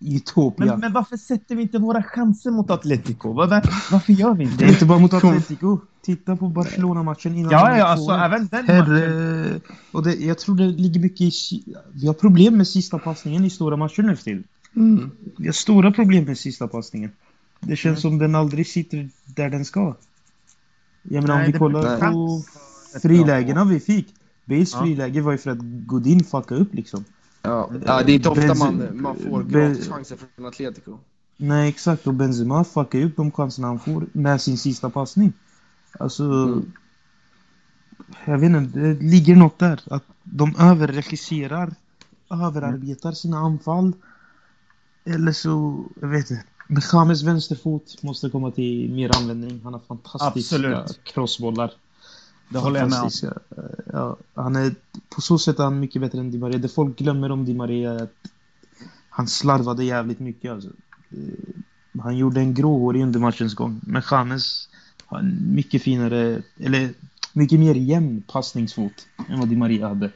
Utopia. 0.00 0.66
Men, 0.66 0.80
men, 0.80 0.92
varför 0.92 1.16
sätter 1.16 1.56
vi 1.56 1.62
inte 1.62 1.78
våra 1.78 2.02
chanser 2.02 2.50
mot 2.50 2.70
Atletico? 2.70 3.32
Var, 3.32 3.46
varför 3.92 4.12
gör 4.12 4.34
vi 4.34 4.44
inte 4.44 4.56
det? 4.56 4.64
är 4.64 4.68
inte 4.68 4.84
bara 4.84 4.98
mot 4.98 5.12
Atletico. 5.14 5.78
Titta 6.02 6.36
på 6.36 6.48
Barcelona-matchen 6.48 7.34
innan. 7.34 7.52
Ja, 7.52 7.78
ja, 7.78 7.84
alltså 7.84 8.12
även 8.12 8.46
den 8.46 8.66
Herre... 8.66 8.82
matchen. 8.84 9.60
Och 9.92 10.02
det, 10.02 10.14
jag 10.14 10.38
tror 10.38 10.56
det 10.56 10.66
ligger 10.66 11.00
mycket 11.00 11.20
i... 11.20 11.62
Vi 11.92 12.06
har 12.06 12.14
problem 12.14 12.56
med 12.56 12.68
sista 12.68 12.98
passningen 12.98 13.44
i 13.44 13.50
stora 13.50 13.76
matcher 13.76 14.02
nu 14.02 14.16
till. 14.16 14.42
Mm. 14.76 15.10
Vi 15.38 15.46
har 15.46 15.52
stora 15.52 15.92
problem 15.92 16.24
med 16.24 16.38
sista 16.38 16.68
passningen. 16.68 17.10
Det 17.66 17.76
känns 17.76 18.04
mm. 18.04 18.10
som 18.10 18.18
den 18.18 18.34
aldrig 18.34 18.66
sitter 18.66 19.08
där 19.26 19.50
den 19.50 19.64
ska. 19.64 19.96
Jag 21.02 21.22
menar 21.22 21.36
Nej, 21.36 21.46
om 21.46 21.52
vi 21.52 21.58
kollar 21.58 22.12
på 22.12 22.42
frilägena 23.02 23.64
vi 23.64 23.80
fick. 23.80 24.14
Bales 24.44 24.72
ja. 24.72 24.82
friläge 24.82 25.20
var 25.20 25.32
ju 25.32 25.38
för 25.38 25.50
att 25.50 25.58
Godin 25.60 26.24
fuckade 26.24 26.60
upp 26.60 26.74
liksom. 26.74 27.04
Ja, 27.42 27.70
ja 27.86 28.02
det 28.02 28.12
är 28.12 28.14
inte 28.14 28.28
ofta 28.28 28.46
Benz 28.46 28.58
man, 28.58 29.02
man 29.02 29.16
får 29.16 29.44
gratis 29.44 29.88
chanser 29.88 30.16
från 30.16 30.46
Atletico. 30.46 30.98
Nej 31.36 31.68
exakt, 31.68 32.06
och 32.06 32.14
Benzema 32.14 32.64
fuckar 32.64 32.98
ju 32.98 33.06
upp 33.06 33.16
de 33.16 33.30
chanserna 33.30 33.68
han 33.68 33.78
får 33.78 34.06
med 34.12 34.40
sin 34.40 34.58
sista 34.58 34.90
passning. 34.90 35.32
Alltså... 35.98 36.24
Mm. 36.24 36.72
Jag 38.24 38.38
vet 38.38 38.50
inte, 38.50 38.78
det 38.78 38.94
ligger 38.94 39.36
något 39.36 39.58
där. 39.58 39.80
Att 39.90 40.04
de 40.22 40.56
överregisserar, 40.58 41.74
överarbetar 42.30 43.12
sina 43.12 43.38
anfall. 43.38 43.92
Eller 45.04 45.32
så, 45.32 45.84
jag 46.00 46.08
vet 46.08 46.30
inte. 46.30 46.44
Men 46.72 46.82
James 46.92 47.22
vänsterfot 47.22 48.02
måste 48.02 48.30
komma 48.30 48.50
till 48.50 48.90
mer 48.90 49.16
användning. 49.16 49.60
Han 49.64 49.72
har 49.72 49.80
fantastiska 49.80 50.56
Absolut. 50.56 51.00
crossbollar. 51.04 51.72
Det 52.48 52.58
håller 52.58 52.80
jag 52.80 52.90
med 52.90 53.02
om. 53.02 53.10
Ja, 53.92 54.16
han 54.34 54.56
är, 54.56 54.74
på 55.14 55.20
så 55.20 55.38
sätt 55.38 55.58
är 55.58 55.64
han 55.64 55.80
mycket 55.80 56.02
bättre 56.02 56.18
än 56.18 56.30
Di 56.30 56.38
Maria. 56.38 56.58
Det 56.58 56.68
folk 56.68 56.98
glömmer 56.98 57.30
om 57.30 57.44
Di 57.44 57.54
Maria 57.54 57.92
är 57.92 58.02
att 58.02 58.16
han 59.08 59.28
slarvade 59.28 59.84
jävligt 59.84 60.18
mycket. 60.18 60.52
Alltså. 60.52 60.68
Han 62.02 62.16
gjorde 62.16 62.40
en 62.40 62.54
gråhårig 62.54 63.02
under 63.02 63.20
matchens 63.20 63.54
gång. 63.54 63.80
Men 63.82 64.02
James 64.10 64.68
har 65.06 65.18
en 65.18 65.54
mycket 65.54 65.82
finare, 65.82 66.42
eller 66.58 66.94
mycket 67.32 67.60
mer 67.60 67.74
jämn 67.74 68.22
passningsfot 68.22 69.06
än 69.28 69.38
vad 69.38 69.48
Di 69.48 69.56
Maria 69.56 69.88
hade. 69.88 70.10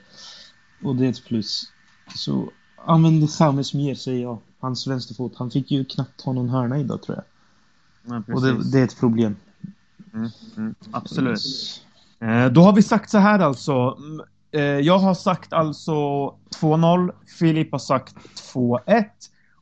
Och 0.82 0.96
det 0.96 1.06
är 1.06 1.10
ett 1.10 1.24
plus. 1.24 1.72
Så 2.14 2.50
använd 2.86 3.28
James 3.40 3.74
mer 3.74 3.94
säger 3.94 4.22
jag. 4.22 4.38
Hans 4.66 4.86
vänsterfot. 4.86 5.32
Han 5.36 5.50
fick 5.50 5.70
ju 5.70 5.84
knappt 5.84 6.24
ta 6.24 6.32
någon 6.32 6.48
hörna 6.48 6.78
idag 6.78 7.02
tror 7.02 7.16
jag. 7.16 7.24
Ja, 8.16 8.34
Och 8.34 8.42
det, 8.42 8.70
det 8.72 8.80
är 8.80 8.84
ett 8.84 9.00
problem. 9.00 9.36
Mm, 10.14 10.30
mm, 10.56 10.74
absolut. 10.90 11.40
Eh, 12.20 12.46
då 12.46 12.60
har 12.60 12.72
vi 12.72 12.82
sagt 12.82 13.10
så 13.10 13.18
här 13.18 13.38
alltså. 13.38 13.98
Mm, 13.98 14.20
eh, 14.52 14.62
jag 14.62 14.98
har 14.98 15.14
sagt 15.14 15.52
alltså 15.52 15.92
2-0. 16.60 17.12
Filip 17.38 17.72
har 17.72 17.78
sagt 17.78 18.14
2-1. 18.54 19.04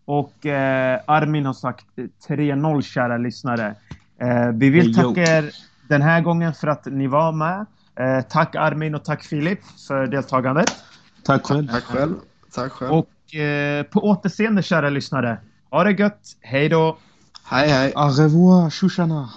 Och 0.05 0.47
eh, 0.47 1.01
Armin 1.07 1.47
har 1.47 1.53
sagt 1.53 1.87
3-0 2.29 2.83
kära 2.83 3.19
lyssnare. 3.19 3.75
Eh, 4.19 4.49
vi 4.55 4.71
vill 4.71 4.95
tacka 4.95 5.23
er 5.23 5.51
den 5.89 6.03
här 6.03 6.21
gången 6.21 6.55
för 6.55 6.67
att 6.67 6.87
ni 6.87 7.07
var 7.07 7.33
med. 7.33 7.67
Eh, 7.97 8.25
tack 8.29 8.55
Armin 8.55 8.95
och 8.95 9.05
tack 9.05 9.23
Filip 9.25 9.61
för 9.89 10.07
deltagandet. 10.07 10.75
Tack 11.23 11.47
själv. 11.47 11.69
Tack 11.69 11.85
själv. 11.85 12.15
Tack 12.55 12.73
själv. 12.73 12.93
Och 12.93 13.09
eh, 13.41 13.83
på 13.83 14.01
återseende 14.01 14.63
kära 14.63 14.91
lyssnare. 14.91 15.39
Ha 15.71 15.85
det 15.85 15.93
gött. 15.93 16.37
Hej 16.41 16.69
då. 16.69 16.97
hej 17.51 17.69
hej. 17.69 17.93
Au 17.97 18.09
revoir, 18.09 18.71
Shoshana. 18.71 19.29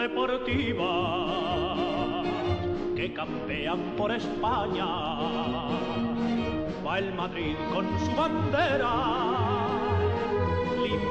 deportivas 0.00 1.78
que 2.96 3.12
campean 3.12 3.80
por 3.96 4.10
España. 4.12 4.86
Va 6.84 6.98
el 6.98 7.14
Madrid 7.14 7.56
con 7.72 7.86
su 8.00 8.14
bandera, 8.14 9.59